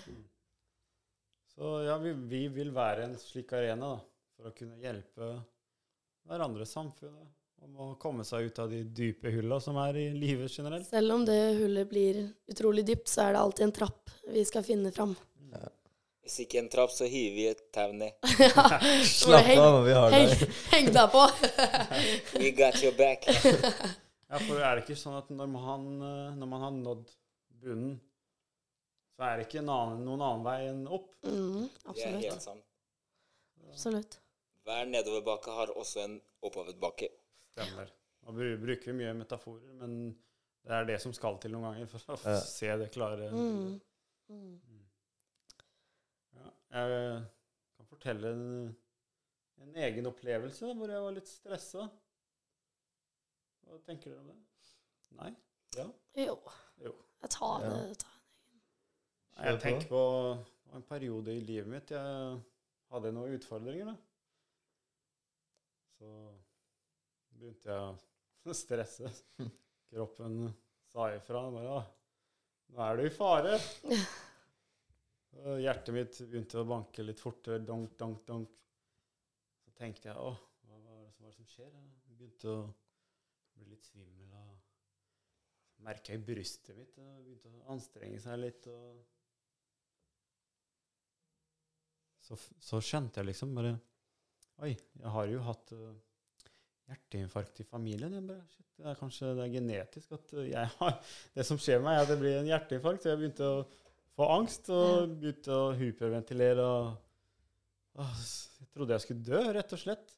[1.52, 4.00] Så ja, vi, vi vil være en slik arena da,
[4.38, 5.28] for å kunne hjelpe
[6.30, 7.28] hverandre, samfunnet,
[7.62, 10.88] om å komme seg ut av de dype hulla som er i livet generelt.
[10.89, 12.21] Selv om det hullet blir
[12.52, 15.13] utrolig dypt, så er det alltid en trapp vi skal finne fram.
[16.21, 18.13] Hvis ikke en trapp, så hiver vi et tau ned.
[19.10, 20.52] Slapp heng- av, vi har Heng, deg.
[20.71, 21.24] heng deg på!
[22.43, 23.26] We got your back.
[24.32, 27.10] Ja, for er det ikke sånn at når man, eh, når man har nådd
[27.60, 27.97] bunnen,
[29.17, 31.10] så er det ikke en annen, noen annen vei enn opp?
[31.28, 32.24] Mm, Vi er absolutt.
[32.30, 32.62] helt sammen.
[33.74, 34.15] absolutt.
[34.63, 36.15] Hver nedoverbakke har også en
[36.47, 37.10] oppoverbakke.
[37.51, 37.91] Stemmer.
[38.21, 39.95] Nå bruker vi mye metaforer, men
[40.63, 42.35] det er det som skal til noen ganger for å Ja.
[42.57, 43.31] se det klare.
[43.33, 43.79] Mm.
[44.29, 44.83] Mm.
[46.37, 47.23] Ja, jeg
[47.77, 48.45] kan fortelle en,
[49.65, 51.89] en egen opplevelse hvor jeg var litt stressa.
[53.67, 54.37] Hva tenker dere om det?
[55.19, 55.31] Nei?
[55.77, 55.85] Ja?
[56.27, 56.37] Jo.
[56.85, 56.93] Jo.
[57.21, 57.73] Jeg tar Ja.
[57.89, 57.97] det.
[58.05, 58.17] Tar.
[59.37, 60.01] Nei, Jeg tenker på
[60.75, 62.39] en periode i livet mitt jeg
[62.91, 63.91] hadde noen utfordringer.
[63.91, 63.95] da.
[65.97, 66.09] Så
[67.41, 69.12] begynte jeg å stresse.
[69.91, 70.45] Kroppen
[70.91, 71.43] sa ifra.
[71.51, 71.82] Bare, «Å,
[72.71, 73.58] 'Nå er du i fare'.
[75.62, 77.62] Hjertet mitt begynte å banke litt fortere.
[77.65, 78.58] Donk, donk, donk.
[79.65, 80.32] Så tenkte jeg 'Å,
[80.67, 82.60] hva, er det hva er det som skjer?' Jeg begynte å
[83.56, 84.36] bli litt svimmel.
[84.38, 86.97] og Merka i brystet mitt.
[87.01, 88.67] Og begynte å anstrenge seg litt.
[88.67, 89.01] og
[92.21, 93.73] så, så skjønte jeg liksom bare
[94.62, 95.95] Oi, jeg har jo hatt uh,
[96.91, 98.13] hjerteinfarkt i familien.
[98.17, 100.97] Jeg bare, shit, det er kanskje det er genetisk at jeg har
[101.36, 103.04] Det som skjer med meg, er at det blir en hjerteinfarkt.
[103.04, 103.60] Så jeg begynte å
[104.17, 106.69] få angst og begynte å hyperventilere.
[106.77, 108.23] Og, og,
[108.62, 110.15] jeg trodde jeg skulle dø, rett og slett.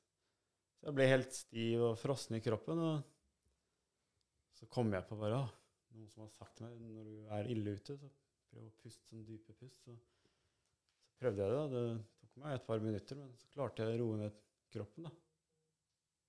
[0.80, 2.82] Så jeg ble helt stiv og frossen i kroppen.
[2.90, 5.60] Og så kom jeg på bare «Åh,
[5.94, 8.08] Noen som har sagt til meg når du er ille ute, så
[8.50, 9.84] prøv å puste sånn dype pust.
[9.86, 11.60] Så så prøvde jeg det.
[11.60, 11.68] da.
[11.70, 14.40] Det tok meg et par minutter, men så klarte jeg å roe ned
[14.74, 15.06] kroppen.
[15.06, 15.12] da.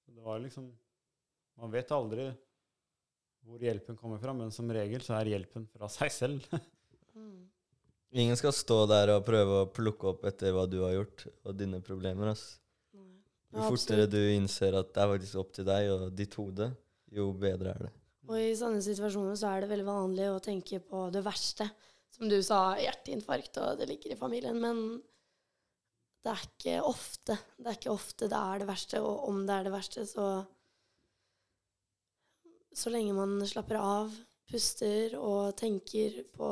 [0.05, 0.71] Så det var liksom
[1.61, 2.29] Man vet aldri
[3.45, 6.47] hvor hjelpen kommer fra, men som regel så er hjelpen fra seg selv.
[7.15, 7.45] Mm.
[8.11, 11.55] Ingen skal stå der og prøve å plukke opp etter hva du har gjort, og
[11.55, 12.33] dine problemer.
[12.33, 12.57] ass.
[12.91, 13.05] Jo
[13.55, 16.73] Ja, fortere du innser at det er faktisk opp til deg og ditt hode,
[17.15, 17.93] jo bedre er det.
[18.27, 21.69] Og i sånne situasjoner så er det veldig vanlig å tenke på det verste.
[22.15, 24.59] Som du sa, hjerteinfarkt, og det ligger i familien.
[24.59, 24.83] Men
[26.25, 27.37] det er ikke ofte.
[27.61, 30.29] Det er ikke ofte det er det verste, og om det er det verste, så
[32.75, 34.15] Så lenge man slapper av,
[34.51, 36.49] puster og tenker på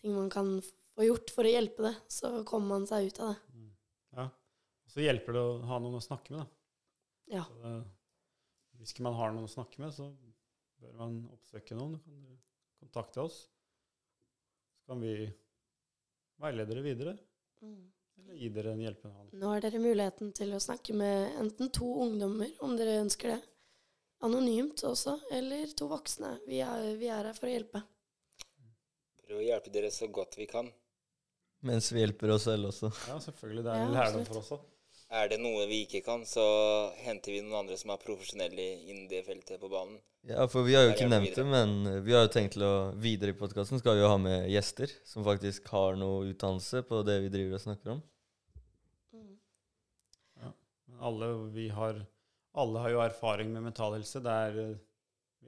[0.00, 0.56] ting man kan
[0.96, 3.60] få gjort for å hjelpe det, så kommer man seg ut av det.
[4.16, 4.24] Ja.
[4.26, 7.36] Og så hjelper det å ha noen å snakke med, da.
[7.38, 7.44] Ja.
[7.60, 7.74] Det,
[8.80, 10.08] hvis ikke man har noen å snakke med, så
[10.82, 11.94] bør man oppsøke noen.
[12.02, 12.40] Du kan
[12.82, 13.38] kontakte oss.
[14.82, 15.14] Så kan vi
[16.42, 17.18] veilede dere videre,
[17.58, 17.88] Mm.
[18.18, 19.30] Eller gi dere en hjelpende hånd.
[19.40, 23.38] Nå har dere muligheten til å snakke med enten to ungdommer, om dere ønsker det,
[24.26, 26.34] anonymt også, eller to voksne.
[26.48, 27.82] Vi er, vi er her for å hjelpe.
[29.24, 30.70] Prøv å hjelpe dere så godt vi kan.
[31.68, 32.90] Mens vi hjelper oss selv også.
[33.10, 33.64] Ja, selvfølgelig.
[33.66, 34.66] Det er Ja, en lærdom for oss òg.
[35.08, 36.42] Er det noe vi ikke kan, så
[37.00, 39.96] henter vi noen andre som er profesjonelle innen det feltet på banen.
[40.28, 42.90] Ja, for vi har jo ikke nevnt det, men vi har jo tenkt til å
[43.00, 47.00] videre i podkasten skal vi jo ha med gjester som faktisk har noe utdannelse på
[47.08, 48.02] det vi driver og snakker om.
[50.98, 52.04] Men alle, vi har,
[52.52, 54.20] alle har jo erfaring med mental helse.
[54.20, 54.78] Det er, eh,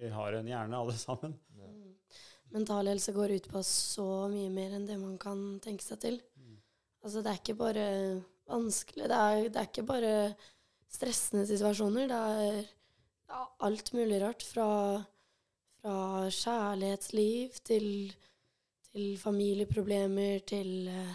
[0.00, 1.36] vi har en hjerne, alle sammen.
[1.58, 1.94] Mm.
[2.56, 6.20] Mental helse går ut på så mye mer enn det man kan tenke seg til.
[7.00, 7.84] Altså, det er ikke bare
[8.50, 10.14] vanskelig, det er, det er ikke bare
[10.90, 12.08] stressende situasjoner.
[12.10, 12.58] Det er
[13.30, 14.44] ja, alt mulig rart.
[14.46, 14.68] Fra,
[15.80, 15.96] fra
[16.34, 17.86] kjærlighetsliv til,
[18.90, 21.14] til familieproblemer til eh,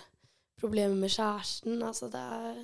[0.60, 1.84] problemer med kjæresten.
[1.84, 2.64] Altså, det er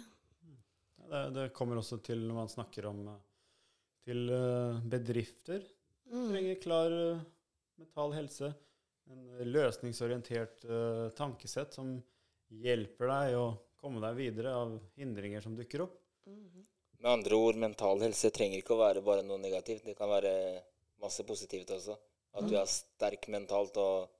[1.12, 3.22] Det, det kommer også til når man snakker om eh,
[4.08, 5.62] til eh, bedrifter.
[6.06, 6.98] mm, trenger klar
[7.78, 8.54] mental helse.
[9.12, 11.98] En løsningsorientert uh, tankesett som
[12.62, 13.46] hjelper deg å
[13.82, 15.98] komme deg videre av hindringer som dukker opp.
[16.28, 16.66] mm,
[17.02, 19.86] Med andre ord, mental helse trenger ikke å være bare noe negativt.
[19.86, 20.34] Det kan være
[21.02, 21.98] masse positivt også.
[22.38, 24.12] At du er sterk mentalt og,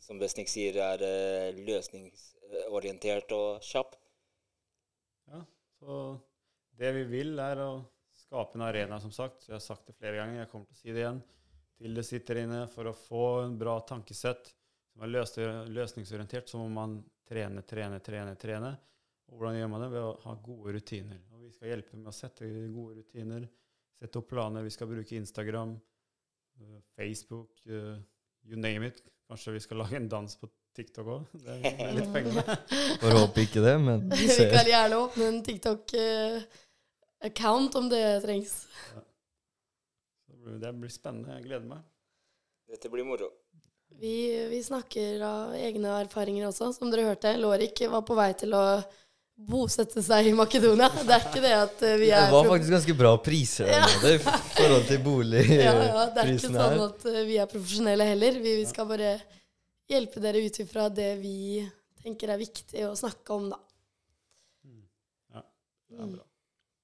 [0.00, 3.98] som Besnik sier, er eh, løsningsorientert og kjapp.
[5.32, 5.42] Ja,
[5.80, 5.98] så
[6.78, 7.70] det vi vil, er å
[8.22, 9.48] skape en arena, som sagt.
[9.48, 11.22] Jeg har sagt det flere ganger, jeg kommer til å si det igjen.
[11.82, 14.54] Til det sitter inne for å få en bra tankesett
[14.92, 15.12] som er
[15.72, 17.00] løsningsorientert, så må man
[17.32, 18.74] trene, trene, trene, trene.
[19.32, 19.90] Og hvordan gjør man det?
[19.94, 21.18] Ved å ha gode rutiner.
[21.32, 22.42] Og vi skal hjelpe med å sette
[22.74, 23.42] gode rutiner,
[24.02, 24.60] sette opp planer.
[24.66, 25.70] Vi skal bruke Instagram,
[26.60, 27.96] eh, Facebook, eh,
[28.44, 28.98] you name it.
[29.30, 31.22] Kanskje vi skal lage en dans på TikTok òg?
[31.40, 32.44] Det er det litt fengende.
[33.00, 34.50] Får håpe ikke det, men vi Vi ser.
[34.52, 38.54] kan gjerne åpne en TikTok-account om det trengs.
[38.92, 39.00] Ja.
[40.28, 41.28] Det blir- Det blir spennende.
[41.38, 41.80] Jeg gleder meg.
[42.68, 43.28] Dette blir moro.
[44.00, 46.72] Vi, vi snakker av egne erfaringer også.
[46.74, 48.62] Som dere hørte, Lårik var på vei til å
[49.48, 50.88] bosette seg i Makedonia.
[51.02, 53.86] Det er ikke det at vi er Det var faktisk ganske bra priser der Ja.
[54.14, 54.98] i forhold til
[55.66, 58.40] ja, ja, Det er ikke sånn at eh, vi er profesjonelle heller.
[58.42, 59.14] Vi, vi skal bare
[59.90, 61.36] hjelpe dere ut ifra det vi
[62.02, 63.60] tenker er viktig å snakke om, da.
[65.92, 66.24] Det er bra.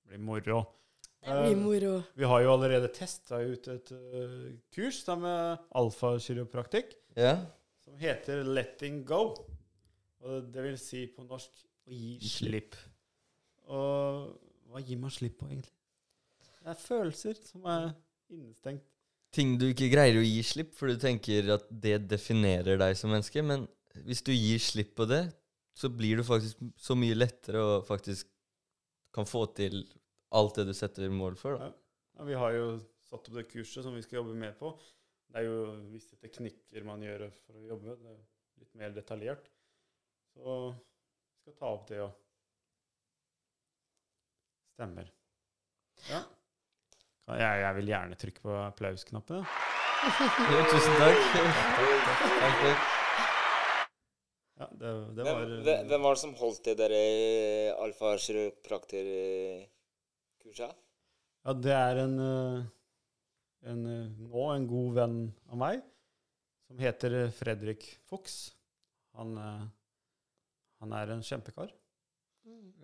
[0.05, 0.65] Det blir moro.
[1.25, 2.03] Det blir Eh, moro.
[2.15, 7.43] Vi har jo allerede testa ut et uh, kurs da med alfakiropraktikk yeah.
[7.85, 9.35] som heter 'Letting Go'.
[10.21, 12.77] Og det vil si på norsk å gi slipp.
[13.69, 14.39] Og
[14.71, 15.75] hva gir man slipp på, egentlig?
[16.63, 17.91] Det er følelser som er
[18.31, 18.85] innestengt.
[19.33, 23.13] Ting du ikke greier å gi slipp, for du tenker at det definerer deg som
[23.13, 23.45] menneske.
[23.45, 23.67] Men
[24.07, 25.27] hvis du gir slipp på det,
[25.79, 28.27] så blir du faktisk så mye lettere og faktisk
[29.15, 29.85] kan få til
[30.37, 31.59] alt det du setter mål for.
[31.61, 31.73] Da.
[32.19, 32.71] Ja, vi har jo
[33.09, 34.73] satt opp det kurset som vi skal jobbe mer på.
[35.29, 35.61] Det er jo
[35.93, 37.97] visse teknikker man gjør for å jobbe.
[38.01, 38.19] Det er
[38.63, 39.51] litt mer detaljert.
[40.35, 42.13] Så vi skal ta opp det òg.
[44.77, 45.09] Stemmer.
[46.09, 46.23] Ja.
[47.29, 49.43] Jeg, jeg vil gjerne trykke på applausknappen.
[49.45, 49.75] Ja.
[50.55, 51.17] Jo, tusen takk.
[51.35, 52.85] takk, takk.
[54.59, 57.73] Ja, det, det var hvem, hvem var det som holdt det der eh,
[60.49, 60.71] alfa-kiroprakter-kurset?
[61.45, 62.65] Ja, det er en, eh,
[63.71, 65.83] en eh, nå en god venn av meg
[66.69, 68.55] som heter eh, Fredrik Fuchs.
[69.19, 69.35] Han,
[70.79, 71.73] han er en kjempekar.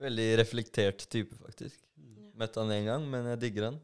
[0.00, 1.78] Veldig reflektert type, faktisk.
[2.34, 3.76] Møtte han én gang, men jeg digger han.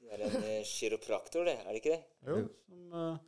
[0.00, 2.02] Det er en kiropraktor, det, er det ikke det?
[2.24, 2.46] Jo, Jo.
[2.94, 3.18] som,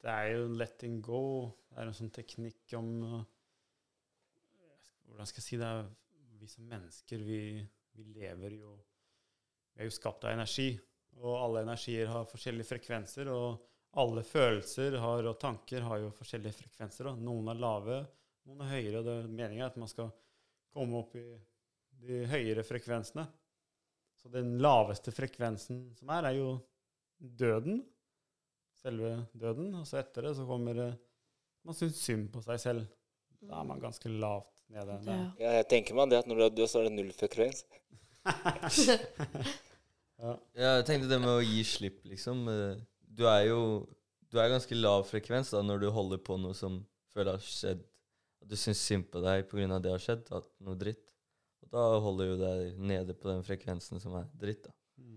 [0.00, 1.20] det er jo letting go.
[1.68, 2.90] Det er en sånn teknikk om
[5.06, 5.72] Hvordan skal jeg si det?
[6.40, 7.40] Vi som mennesker, vi,
[7.96, 8.76] vi lever jo
[9.76, 10.70] Vi er jo skapt av energi.
[11.20, 13.28] Og alle energier har forskjellige frekvenser.
[13.32, 17.10] Og alle følelser har, og tanker har jo forskjellige frekvenser.
[17.12, 17.98] Og noen er lave,
[18.48, 19.02] noen er høyere.
[19.02, 20.12] og det Meningen er at man skal
[20.72, 21.26] komme opp i
[22.06, 23.26] de høyere frekvensene.
[24.16, 26.56] Så den laveste frekvensen som er, er jo
[27.20, 27.84] døden
[28.86, 29.74] selve døden.
[29.80, 30.92] Og så etter det så kommer det
[31.66, 32.84] Man syns synd på seg selv.
[33.42, 35.00] Da er man ganske lavt nede.
[35.06, 35.16] Ja.
[35.40, 37.64] Ja, jeg tenker meg det at når du er død, så er det null frekvens.
[40.22, 40.36] Ja.
[40.56, 42.46] Jeg tenkte det med å gi slipp, liksom.
[42.48, 42.78] eh,
[43.16, 43.86] Du er jo
[44.32, 46.80] Du er ganske lav frekvens da når du holder på noe som
[47.14, 47.84] føler har skjedd.
[48.42, 49.78] At du syns synd på deg pga.
[49.80, 51.14] det har skjedd, at noe dritt.
[51.62, 54.66] Og da holder du deg nede på den frekvensen som er dritt.
[54.66, 54.74] da.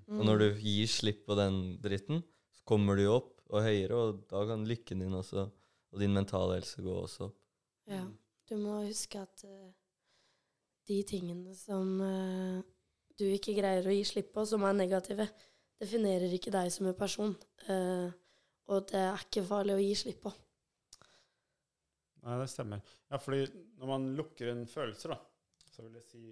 [0.10, 2.24] Og når du gir slipp på den dritten,
[2.56, 5.46] så kommer du jo opp og høyere, og da kan lykken din også,
[5.90, 7.38] og din mentale helse gå også opp.
[7.90, 8.04] Ja.
[8.50, 9.70] Du må huske at uh,
[10.90, 12.62] de tingene som eh,
[13.20, 15.28] du ikke greier å gi slipp på, som er negative,
[15.80, 17.36] definerer ikke deg som en person.
[17.68, 18.10] Uh,
[18.70, 20.34] og det er ikke farlig å gi slipp på.
[22.26, 22.84] Nei, det stemmer.
[23.10, 23.46] Ja, fordi
[23.80, 25.20] når man lukker en følelse, da,
[25.72, 26.24] så vil jeg si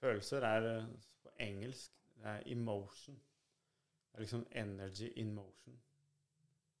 [0.00, 0.84] Følelser er eh,
[1.20, 3.14] på engelsk det er emotion.
[3.14, 5.76] Det er liksom energy in motion.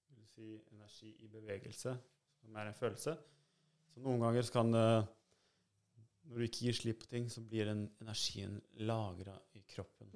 [0.08, 1.96] Det vil si energi i bevegelse,
[2.40, 3.14] som er en følelse.
[3.92, 4.86] Så noen ganger kan det
[6.30, 10.12] Når du ikke gir slipp på ting, så blir den energien lagra i kroppen.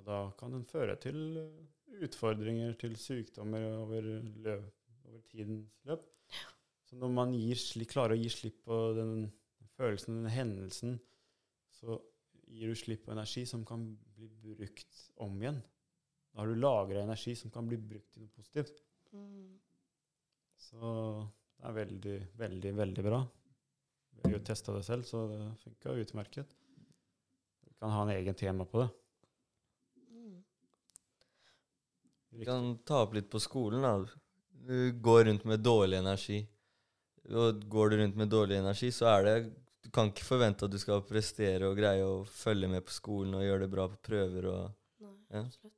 [0.00, 1.60] Og da kan den føre til eh,
[2.02, 4.08] utfordringer, til sykdommer over,
[4.42, 4.72] løp,
[5.06, 6.08] over tidens løp.
[6.88, 9.28] Så når man sli, klarer å gi slipp på den
[9.76, 10.96] følelsen, den hendelsen,
[11.78, 12.00] så
[12.50, 13.84] gir du slipp på energi som kan
[14.16, 15.60] bli brukt om igjen.
[16.32, 18.82] Da har du lagra energi som kan bli brukt til noe positivt.
[20.66, 20.90] Så
[21.56, 23.22] det er veldig, veldig, veldig bra.
[24.12, 26.52] Vi har jo testa det selv, så det funka utmerket.
[27.66, 28.90] Vi kan ha en egen tema på det.
[32.32, 33.82] Vi kan ta opp litt på skolen.
[33.82, 34.06] da.
[34.50, 36.38] Du går rundt med dårlig energi.
[37.28, 39.34] Og går du rundt med dårlig energi, så er det
[39.82, 43.34] Du kan ikke forvente at du skal prestere og greie å følge med på skolen
[43.34, 44.60] og gjøre det bra på prøver og
[45.02, 45.40] Nei, Ja.
[45.42, 45.74] absolutt.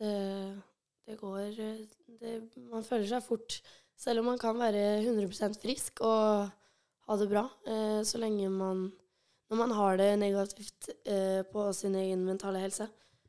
[0.00, 0.62] Det,
[1.06, 1.82] det går eh,
[2.20, 2.32] det,
[2.72, 3.58] Man føler seg fort
[3.94, 6.48] Selv om man kan være 100% frisk og
[7.08, 8.92] ha det bra, eh, så lenge man
[9.50, 12.86] Når man har det negativt eh, på sin egen mentale helse,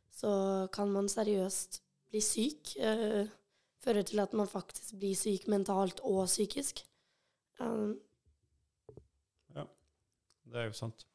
[0.09, 2.71] så kan man seriøst bli syk.
[2.79, 3.27] Eh,
[3.83, 6.79] føre til at man faktisk blir syk mentalt og psykisk.
[7.59, 7.99] Um,
[10.45, 11.05] Det er jo sant.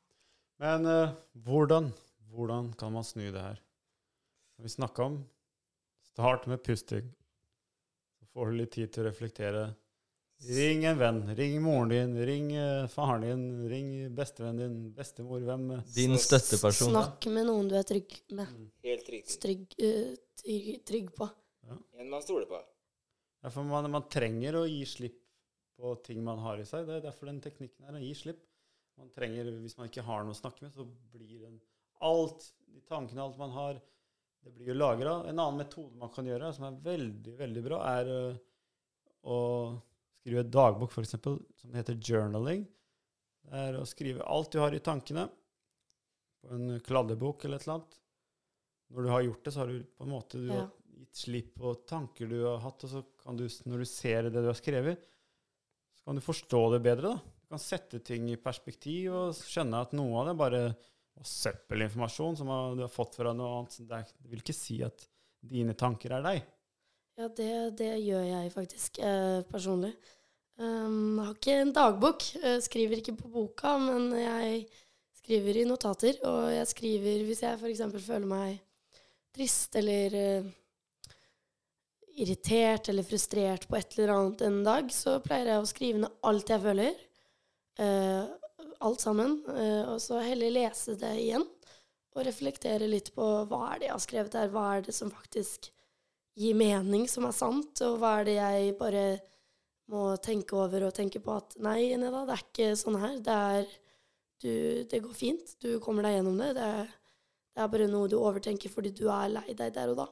[0.61, 1.13] Men eh,
[1.47, 1.87] hvordan,
[2.29, 3.61] hvordan kan man snu det her?
[4.61, 5.23] Vi snakka om
[6.11, 7.07] Start med pusting.
[8.19, 9.63] Så får du litt tid til å reflektere.
[10.49, 11.21] Ring en venn.
[11.37, 12.27] Ring moren din.
[12.27, 13.69] Ring eh, faren din.
[13.69, 14.93] Ring bestevennen din.
[14.97, 15.43] Bestemor.
[15.45, 16.95] Hvem eh, Din støtteperson.
[16.95, 18.55] Snakk med noen du er trygg med.
[18.87, 19.37] Helt riktig.
[19.43, 21.29] Trygg, eh, trygg, trygg på.
[22.01, 22.61] En man stoler på.
[23.45, 25.19] Ja, for man, man trenger å gi slipp
[25.77, 26.89] på ting man har i seg.
[26.89, 28.41] Det er derfor den teknikken er å gi slipp.
[29.01, 31.61] Man trenger, Hvis man ikke har noe å snakke med, så blir den,
[32.05, 33.79] alt, de tankene alt man har,
[34.45, 35.19] det blir jo lagra.
[35.29, 38.13] En annen metode man kan gjøre, som er veldig veldig bra, er
[39.25, 39.39] å
[40.21, 41.17] skrive dagbok, f.eks.,
[41.61, 42.67] som heter journaling.
[43.45, 45.27] Det er å skrive alt du har i tankene
[46.41, 47.97] på en kladdebok eller et eller annet.
[48.91, 50.61] Når du har gjort det, så har du på en måte du Ja.
[50.67, 54.23] har gitt slipp på tanker du har hatt, og så kan du, når du ser
[54.29, 55.01] det du har skrevet,
[55.97, 57.15] så kan du forstå det bedre.
[57.15, 57.17] da.
[57.41, 60.63] Du kan sette ting i perspektiv og skjønne at noe av det bare
[61.17, 63.81] var søppelinformasjon som du har fått fra noe annet.
[63.91, 65.07] Er, det vil ikke si at
[65.43, 66.43] dine tanker er deg.
[67.21, 69.91] Ja, det, det gjør jeg faktisk eh, personlig.
[70.57, 72.25] Um, jeg har ikke en dagbok.
[72.41, 74.63] Jeg skriver ikke på boka, men jeg
[75.19, 76.17] skriver i notater.
[76.25, 77.83] Og jeg skriver hvis jeg f.eks.
[78.07, 78.55] føler meg
[79.37, 80.47] trist eller uh,
[82.25, 86.25] irritert eller frustrert på et eller annet en dag, så pleier jeg å skrive ned
[86.31, 87.03] alt jeg føler.
[87.77, 88.23] Uh,
[88.81, 89.43] alt sammen.
[89.45, 91.45] Uh, og så heller lese det igjen.
[92.17, 95.13] Og reflektere litt på hva er det jeg har skrevet her, hva er det som
[95.13, 95.69] faktisk
[96.39, 99.05] gir mening, som er sant, og hva er det jeg bare
[99.91, 103.19] må tenke over og tenke på at nei, Neda, det er ikke sånn her.
[103.27, 103.71] Det er
[104.41, 104.53] du,
[104.89, 105.57] Det går fint.
[105.61, 106.55] Du kommer deg gjennom det.
[106.57, 106.71] Det
[107.55, 110.07] det er bare noe du overtenker fordi du er lei deg der og da.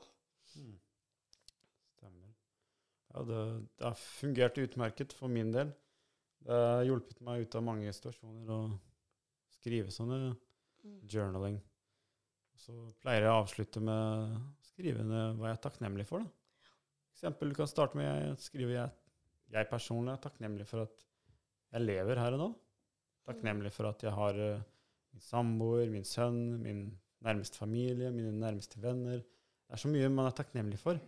[1.95, 2.35] Stemmer.
[3.15, 3.45] Ja, det,
[3.79, 5.71] det har fungert utmerket for min del.
[6.45, 8.61] Det har hjulpet meg ut av mange situasjoner å
[9.59, 10.35] skrive sånne
[11.09, 11.57] journaling.
[12.59, 14.37] Så pleier jeg å avslutte med
[14.79, 16.23] skrive ned hva jeg er takknemlig for.
[16.23, 16.73] Da.
[17.19, 18.95] Eksempel, du kan starte med å skrive jeg,
[19.51, 21.05] jeg personlig er takknemlig for at
[21.75, 22.49] jeg lever her og nå.
[23.27, 24.63] Takknemlig for at jeg har eh,
[25.13, 26.85] min samboer, min sønn, min
[27.27, 29.19] nærmeste familie, mine nærmeste venner.
[29.19, 31.01] Det er så mye man er takknemlig for.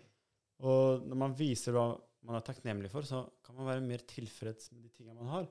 [0.67, 1.87] Og når man viser hva
[2.27, 5.47] man er takknemlig for, så kan man være mer tilfreds med de tingene man har.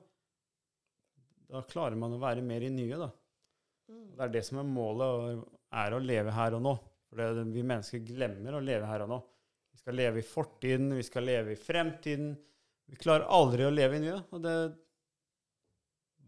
[1.50, 3.08] Da klarer man å være mer i nye, da.
[3.90, 5.40] Og det er det som er målet,
[5.80, 6.76] er å leve her og nå.
[7.10, 9.18] For det, vi mennesker glemmer å leve her og nå.
[9.74, 12.32] Vi skal leve i fortiden, vi skal leve i fremtiden.
[12.90, 14.18] Vi klarer aldri å leve i nye.
[14.30, 14.56] Og det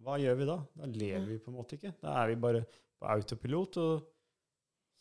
[0.03, 0.57] Hva gjør vi da?
[0.75, 1.95] Da lever vi på en måte ikke.
[2.03, 2.65] Da er vi bare
[2.99, 4.09] på autopilot, og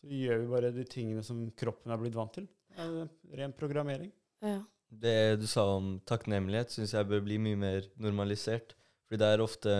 [0.02, 2.46] så gjør vi bare de tingene som kroppen er blitt vant til.
[2.70, 4.12] Det er ren programmering.
[4.46, 4.62] Ja.
[4.91, 8.76] Det du sa om takknemlighet, syns jeg bør bli mye mer normalisert.
[9.08, 9.76] Fordi det er ofte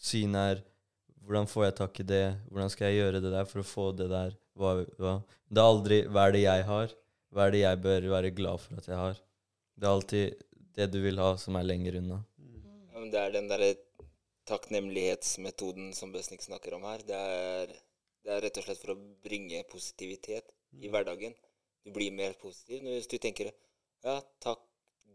[0.00, 0.66] synet er
[1.20, 2.26] Hvordan får jeg tak i det?
[2.48, 4.32] Hvordan skal jeg gjøre det der for å få det der?
[4.60, 5.12] Hva, hva?
[5.48, 6.94] Det er aldri Hva er det jeg har?
[7.30, 9.20] Hva er det jeg bør være glad for at jeg har?
[9.80, 10.42] Det er alltid
[10.76, 12.18] det du vil ha, som er lenger unna.
[12.90, 13.70] Ja, men det er den derre
[14.50, 17.04] takknemlighetsmetoden som Bøsnik snakker om her.
[17.06, 17.72] Det er,
[18.26, 20.50] det er rett og slett for å bringe positivitet
[20.82, 21.36] i hverdagen.
[21.86, 24.60] Du blir mer positiv hvis du tenker ja, takk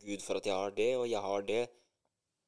[0.05, 1.63] Gud for at jeg har det, og jeg har det.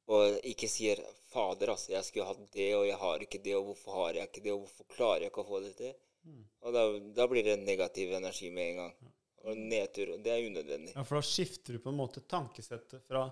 [0.08, 3.64] Og ikke sier 'Fader, altså, jeg skulle hatt det, og jeg har ikke det, og
[3.70, 6.74] hvorfor har jeg ikke det, og hvorfor klarer jeg ikke å få det til?' Og
[6.74, 6.84] da,
[7.16, 9.12] da blir det negativ energi med en gang.
[9.48, 10.14] Og nedtur.
[10.16, 10.94] Og det er unødvendig.
[10.96, 13.28] Ja, For da skifter du på en måte tankesettet fra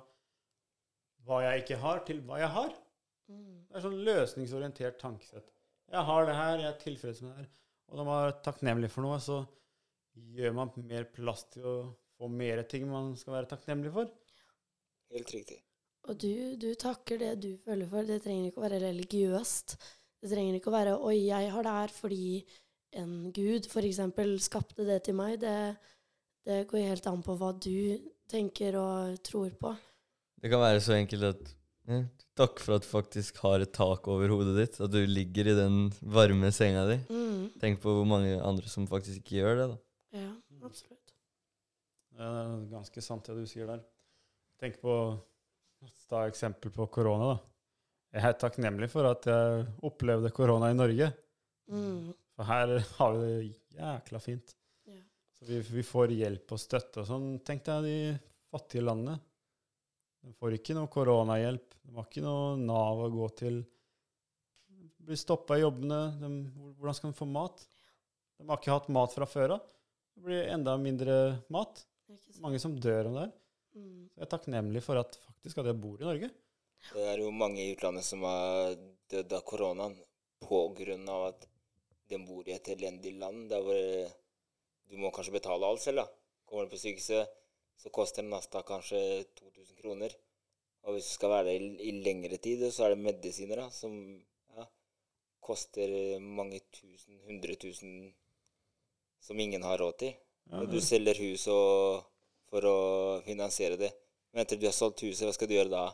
[1.27, 2.73] hva jeg ikke har, til hva jeg har.
[3.27, 5.51] Det er sånn løsningsorientert tankesett.
[5.91, 7.53] Jeg har det her, jeg er tilfreds med det her.
[7.91, 9.41] Og når man er takknemlig for noe, så
[10.37, 11.77] gjør man mer plass til å
[12.17, 14.11] få mer ting man skal være takknemlig for.
[15.15, 15.59] Helt riktig.
[16.07, 18.07] Og du, du takker det du føler for.
[18.07, 19.77] Det trenger ikke å være religiøst.
[20.23, 22.27] Det trenger ikke å være 'oi, jeg har det her fordi
[22.97, 24.01] en gud f.eks.
[24.45, 25.39] skapte det til meg'.
[25.41, 25.77] Det,
[26.47, 27.99] det går helt an på hva du
[28.31, 29.77] tenker og tror på.
[30.43, 31.55] Det kan være så enkelt at
[31.87, 32.03] ja,
[32.37, 34.81] Takk for at du faktisk har et tak over hodet ditt.
[34.85, 36.99] At du ligger i den varme senga di.
[37.09, 37.47] Mm.
[37.63, 39.69] Tenk på hvor mange andre som faktisk ikke gjør det.
[39.71, 39.79] da.
[40.21, 40.33] Ja,
[40.67, 41.15] absolutt.
[42.13, 43.81] Det er ganske sant det du sier der.
[44.61, 44.93] Tenk på
[46.11, 47.35] Ta eksempel på korona.
[47.35, 47.39] da.
[48.17, 51.11] Jeg er takknemlig for at jeg opplevde korona i Norge.
[51.69, 52.15] Mm.
[52.37, 54.57] For her har vi det jækla fint.
[54.85, 54.99] Ja.
[55.39, 57.31] Så vi, vi får hjelp og støtte og sånn.
[57.47, 57.97] Tenk deg de
[58.53, 59.17] fattige landene.
[60.27, 61.79] De får ikke noe koronahjelp.
[61.87, 63.63] De har ikke noe Nav å gå til.
[64.69, 66.01] De blir stoppa i jobbene.
[66.21, 66.31] De,
[66.77, 67.63] hvordan skal de få mat?
[68.37, 69.75] De har ikke hatt mat fra før av.
[70.17, 71.19] Det blir enda mindre
[71.53, 71.85] mat.
[72.43, 73.37] Mange som dør om det her.
[73.77, 74.03] Mm.
[74.13, 76.31] Jeg er takknemlig for at faktisk at jeg bor i Norge.
[76.93, 78.77] Det er jo mange i utlandet som har
[79.11, 79.97] dødd av koronaen
[81.11, 81.47] av at
[82.11, 83.81] de bor i et elendig land der hvor
[84.87, 86.07] du må kanskje betale alt selv, da.
[86.47, 87.33] Kommer du på sykehuset,
[87.77, 89.01] så koster en nasta kanskje
[89.39, 90.15] 2000 kroner.
[90.87, 93.67] Og hvis du skal være der i, i lengre tid, så er det medisiner da,
[93.75, 93.97] som
[94.55, 94.67] ja,
[95.43, 95.91] koster
[96.23, 98.15] mange tusen, hundre tusen,
[99.21, 100.15] som ingen har råd til.
[100.47, 100.71] Ja, ja.
[100.71, 102.77] du selger hus for å
[103.27, 103.91] finansiere det.
[104.31, 105.87] Men etter du har solgt huset, hva skal du gjøre da?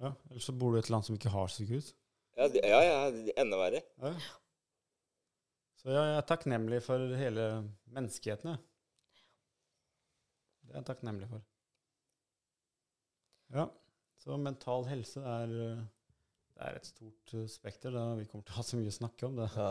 [0.00, 0.12] ja.
[0.30, 1.90] Eller så bor du i et land som ikke har sykehus.
[2.38, 3.82] Ja, det, ja, ja, det enda verre.
[4.00, 4.14] Ja.
[5.80, 7.44] Så jeg er takknemlig for hele
[7.94, 8.60] menneskeheten, jeg.
[10.68, 11.40] Det er jeg takknemlig for.
[13.56, 13.64] Ja,
[14.20, 15.78] så mental helse er, eh,
[16.54, 17.94] det er et stort eh, spekter.
[17.96, 18.02] Da.
[18.20, 19.40] Vi kommer til å ha så mye å snakke om.
[19.40, 19.48] Det.
[19.56, 19.70] Ja.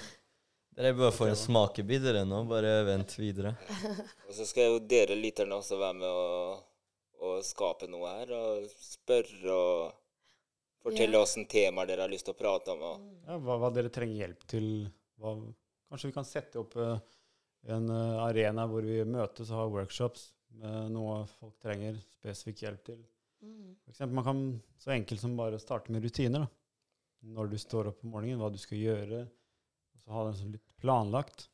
[0.70, 2.44] Det er, Dere bare for en smakebit dere nå.
[2.48, 3.50] Bare vent videre.
[4.28, 6.52] Og så skal jo dere lytterne også være med å,
[7.26, 9.96] å skape noe her, og spørre og
[10.86, 11.24] fortelle Ja.
[11.26, 12.84] oss en temaer dere har lyst til å prate om.
[12.86, 14.68] Og, ja, hva, hva dere trenger hjelp til.
[15.20, 15.36] Hva,
[15.90, 16.98] kanskje vi kan sette opp eh,
[17.74, 22.86] en eh, arena hvor vi møtes og har workshops med noe folk trenger spesifikk hjelp
[22.88, 23.02] til.
[23.40, 23.76] Mm.
[23.84, 24.40] For eksempel, man kan
[24.80, 26.44] så enkelt som bare starte med rutiner.
[26.44, 26.50] Da.
[27.36, 29.22] Når du står opp om morgenen, hva du skal gjøre.
[29.94, 31.46] Og så ha det sånn litt planlagt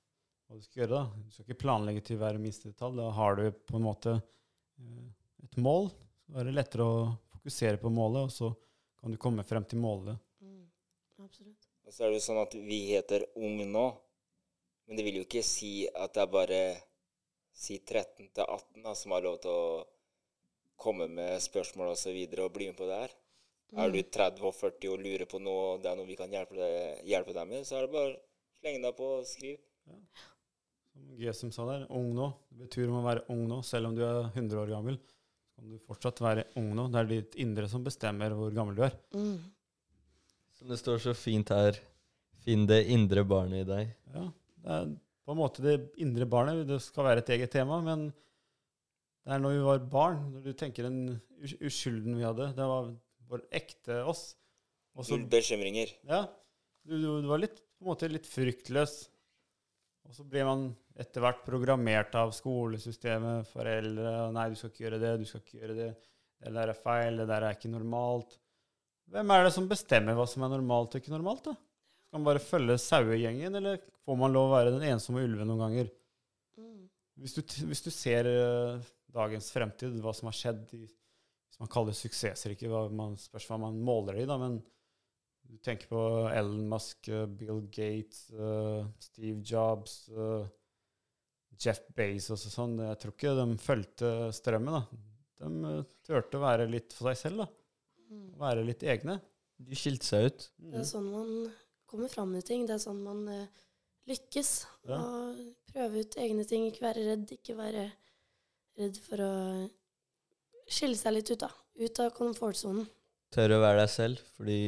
[0.46, 1.02] hva du skal gjøre.
[1.02, 1.22] da.
[1.26, 2.98] Du skal ikke planlegge til hver minste detalj.
[3.00, 5.06] Da har du på en måte eh,
[5.46, 5.90] et mål.
[6.26, 7.00] Så er det lettere å
[7.36, 8.50] fokusere på målet, og så
[8.98, 10.18] kan du komme frem til målet.
[10.42, 10.64] Mm.
[11.22, 11.65] Absolutt.
[11.86, 13.86] Og så er det jo sånn at vi heter Ung nå,
[14.86, 16.62] men det vil jo ikke si at det er bare
[17.56, 19.84] si 13 til 18 da, som har lov til å
[20.76, 23.14] komme med spørsmål og så videre og bli med på det her.
[23.82, 26.30] Er du 30 og 40 og lurer på noe, og det er noe vi kan
[26.32, 29.58] hjelpe deg, hjelpe deg med, så er det bare å slenge deg på og skriv.
[30.92, 32.30] Som Gesum sa der, ung nå.
[32.52, 33.58] Det betyr om å være ung nå.
[33.66, 36.86] Selv om du er 100 år gammel, så kan du fortsatt være ung nå.
[36.92, 38.96] Det er ditt indre som bestemmer hvor gammel du er.
[39.16, 39.36] Mm.
[40.66, 41.76] Som det står så fint her,
[42.42, 43.90] finn det indre barnet i deg.
[44.10, 44.22] Ja,
[44.64, 44.88] det er
[45.22, 46.64] på en måte det indre barnet.
[46.66, 50.56] Det skal være et eget tema, men det er når vi var barn, når du
[50.58, 51.20] tenker den
[51.60, 52.88] uskylden vi hadde, det var
[53.30, 54.24] vår ekte oss.
[54.98, 55.92] Og så, Null bekymringer.
[56.08, 56.24] ja,
[56.82, 58.96] du, du, du var litt, på en måte litt fryktløs.
[60.10, 60.64] Og så blir man
[60.98, 64.16] etter hvert programmert av skolesystemet, foreldre.
[64.24, 65.88] og 'Nei, du skal ikke gjøre det, du skal ikke gjøre det.
[66.42, 68.34] Det der er feil, det der er ikke normalt.'
[69.12, 71.46] Hvem er det som bestemmer hva som er normalt og ikke normalt?
[71.46, 71.54] da?
[72.06, 75.62] Skal man bare følge sauegjengen, eller får man lov å være den ensomme ulven noen
[75.64, 75.90] ganger?
[77.16, 81.70] Hvis du, hvis du ser uh, dagens fremtid, hva som har skjedd i Hvis man
[81.72, 84.58] kaller det suksesser, ikke hva man spørs hva man måler i, da, men
[85.46, 90.02] du tenker på Ellen Musk, uh, Bill Gates, uh, Steve Jobs,
[91.56, 92.74] Jeff Bezos og sånn.
[92.84, 94.76] Jeg tror ikke de fulgte strømmen.
[94.76, 95.04] da.
[95.40, 97.65] De turte å være litt for seg selv, da.
[98.36, 98.42] Mm.
[98.44, 99.18] Være litt egne.
[99.56, 100.48] De skilte seg ut.
[100.60, 101.30] Det er sånn man
[101.88, 102.66] kommer fram med ting.
[102.68, 103.62] Det er sånn man uh,
[104.10, 104.50] lykkes.
[104.88, 105.00] Ja.
[105.00, 105.40] Og
[105.72, 106.68] prøve ut egne ting.
[106.68, 107.32] Ikke være redd.
[107.38, 107.86] Ikke være
[108.80, 109.32] redd for å
[110.68, 111.50] skille seg litt ut, da.
[111.80, 112.88] Ut av komfortsonen.
[113.34, 114.60] Tørre å være deg selv, fordi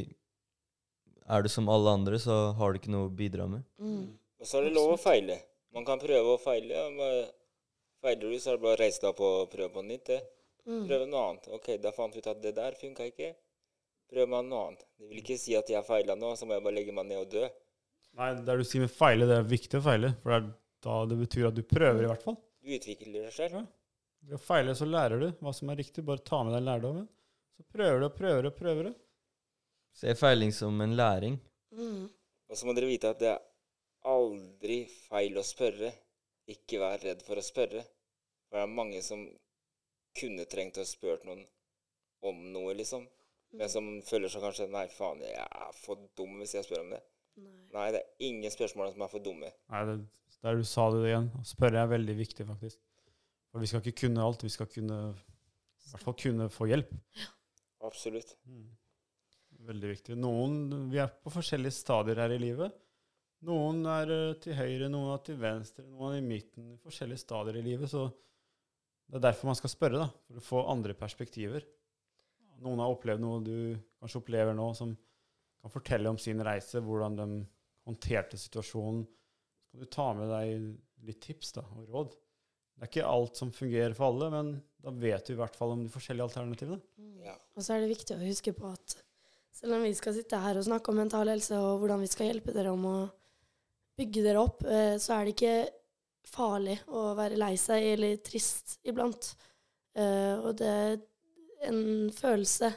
[1.29, 3.65] er du som alle andre, så har du ikke noe å bidra med.
[3.81, 4.09] Mm.
[4.41, 5.37] Og så er det lov å feile.
[5.77, 6.87] Man kan prøve å feile.
[6.89, 7.35] og
[8.03, 10.07] Feiler du, så er det bare å reise deg opp og prøve på nytt.
[10.07, 10.21] det.
[10.69, 10.85] Mm.
[10.87, 11.49] Prøve noe annet.
[11.57, 13.33] Ok, da fant vi ut at det der funka ikke.
[14.09, 14.85] Prøver meg noe annet.
[14.97, 17.23] Det vil ikke si at jeg feila nå, så må jeg bare legge meg ned
[17.23, 17.49] og dø.
[18.19, 20.15] Nei, det du sier med feile, det er viktig å feile.
[20.23, 20.47] For det er
[20.87, 22.39] da det betyr at du prøver, i hvert fall.
[22.65, 23.59] Du utvikler deg selv.
[23.59, 23.67] Ja.
[24.29, 26.05] Ved å feile så lærer du hva som er riktig.
[26.07, 27.07] Bare ta med deg lærdommen.
[27.59, 28.97] Så prøver du og prøver og prøver du.
[29.99, 31.39] Se feiling som en læring.
[31.75, 32.09] Mm.
[32.49, 33.45] Og så må dere vite at det er
[34.09, 35.93] aldri feil å spørre.
[36.49, 37.85] Ikke vær redd for å spørre.
[38.49, 39.27] For det er mange som
[40.19, 41.45] kunne trengt å ha spurt noen
[42.27, 43.05] om noe, liksom.
[43.57, 46.93] Men som føler seg kanskje Nei, faen, jeg er for dum hvis jeg spør om
[46.93, 47.01] det.
[47.39, 47.63] Nei.
[47.73, 49.51] Nei, det er ingen spørsmål som er for dumme.
[49.73, 49.97] Nei, det,
[50.45, 51.31] der du sa det igjen.
[51.39, 52.81] Å spørre er veldig viktig, faktisk.
[53.49, 54.45] For vi skal ikke kunne alt.
[54.45, 56.93] Vi skal kunne, i hvert fall kunne få hjelp.
[57.89, 58.35] Absolutt.
[59.69, 60.19] Veldig viktig.
[60.19, 62.77] Noen, Vi er på forskjellige stadier her i livet.
[63.47, 66.73] Noen er eh, til høyre, noen er til venstre, noen er i midten.
[66.83, 67.91] Forskjellige stadier i livet.
[67.91, 68.09] Så
[69.09, 71.67] det er derfor man skal spørre, da, for å få andre perspektiver.
[72.65, 73.59] Noen har opplevd noe du
[74.01, 74.95] kanskje opplever nå, som
[75.63, 77.29] kan fortelle om sin reise, hvordan de
[77.89, 79.05] håndterte situasjonen.
[79.69, 82.17] Så kan du ta med deg litt tips da, og råd.
[82.79, 85.75] Det er ikke alt som fungerer for alle, men da vet du i hvert fall
[85.75, 86.79] om de forskjellige alternativene.
[86.99, 87.15] Mm.
[87.27, 87.35] Ja.
[87.57, 88.99] Og så er det viktig å huske på at
[89.59, 92.31] selv om vi skal sitte her og snakke om mental helse og hvordan vi skal
[92.31, 92.99] hjelpe dere om å
[93.99, 95.57] bygge dere opp, eh, så er det ikke
[96.29, 99.33] farlig å være lei seg eller trist iblant.
[99.99, 100.77] Eh, Og det
[101.67, 101.81] en
[102.15, 102.71] følelse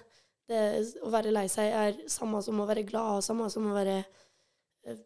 [0.49, 0.61] det,
[1.05, 3.99] Å være lei seg er samme som å være glad, og samme som å være
[4.01, 4.99] eh,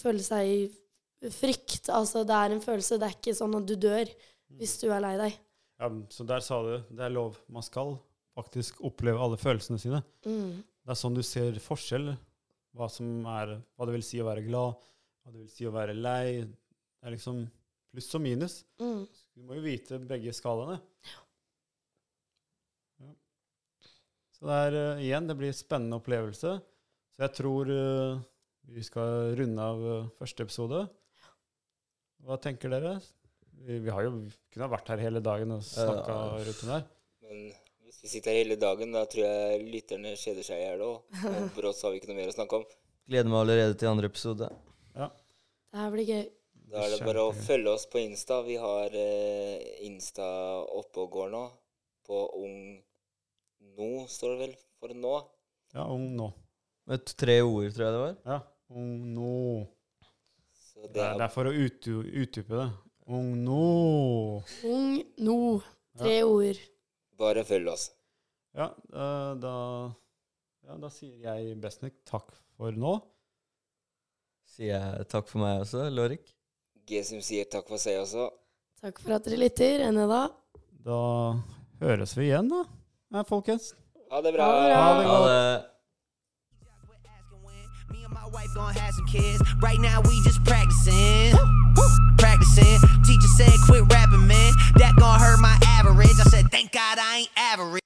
[0.00, 1.90] Føle seg i frykt.
[1.92, 2.98] Altså, det er en følelse.
[3.00, 4.08] Det er ikke sånn at du dør.
[4.58, 5.36] hvis du er lei deg.
[5.82, 7.38] Ja, så der sa du det er lov.
[7.50, 7.96] Man skal
[8.34, 10.00] faktisk oppleve alle følelsene sine.
[10.26, 10.62] Mm.
[10.62, 12.12] Det er sånn du ser forskjell.
[12.74, 14.80] Hva, som er, hva det vil si å være glad,
[15.22, 16.42] hva det vil si å være lei.
[16.42, 17.44] Det er liksom
[17.94, 18.56] pluss og minus.
[18.82, 19.04] Mm.
[19.34, 20.80] Du må jo vite begge skalaene.
[21.06, 21.23] Ja.
[24.44, 26.50] Så det er uh, igjen, det blir en spennende opplevelse.
[27.16, 28.18] Så jeg tror uh,
[28.76, 30.82] vi skal runde av uh, første episode.
[32.28, 32.92] Hva tenker dere?
[33.64, 34.12] Vi, vi har jo
[34.52, 36.28] kunne ha vært her hele dagen og snakka Ja.
[36.44, 36.86] rundt den der.
[37.24, 37.42] Men
[37.88, 41.18] hvis vi sitter her hele dagen, da tror jeg lytterne kjeder seg i hjel òg.
[41.32, 42.70] Og brått så har vi ikke noe mer å snakke om.
[43.08, 44.54] Gleder meg allerede til andre episode.
[44.92, 46.24] Det her blir gøy.
[46.68, 48.44] Da er det bare å følge oss på Insta.
[48.44, 48.92] Vi har
[49.88, 50.28] Insta
[50.68, 51.46] oppe og går nå.
[52.04, 52.82] På Ung
[53.76, 55.14] Nå, står det vel for nå.
[55.74, 56.28] Ja, ung nå.
[56.86, 58.16] Med tre ord, tror jeg det var.
[58.28, 58.38] Ja,
[58.76, 59.66] ung nå.
[60.52, 62.68] Så Det er, det er for å utdu- utdype det.
[63.06, 63.62] Ung nå.
[64.68, 65.38] Ung nå.
[65.98, 66.60] Tre ord.
[67.18, 67.90] bare følg oss.
[68.54, 69.52] Ja, eh, da,
[70.66, 72.96] ja, da sier jeg Besnik takk for nå.
[74.54, 76.26] Sier jeg takk for meg også, Lorik.
[77.04, 78.28] som sier takk for seg også.
[78.82, 79.80] Takk for at dere lytter.
[79.88, 80.22] Ennå da.
[80.84, 80.98] Da
[81.80, 82.64] høres vi igjen, da,
[83.14, 83.74] Ja, folkens.
[84.10, 84.44] Ha det bra.
[84.44, 85.30] Ha det godt.
[85.30, 85.64] Ha det.
[88.34, 89.40] wife gonna have some kids.
[89.62, 91.32] Right now we just practicing.
[92.18, 92.78] Practicing.
[93.06, 94.52] Teacher said quit rapping, man.
[94.80, 96.18] That gonna hurt my average.
[96.24, 97.83] I said, thank God I ain't average.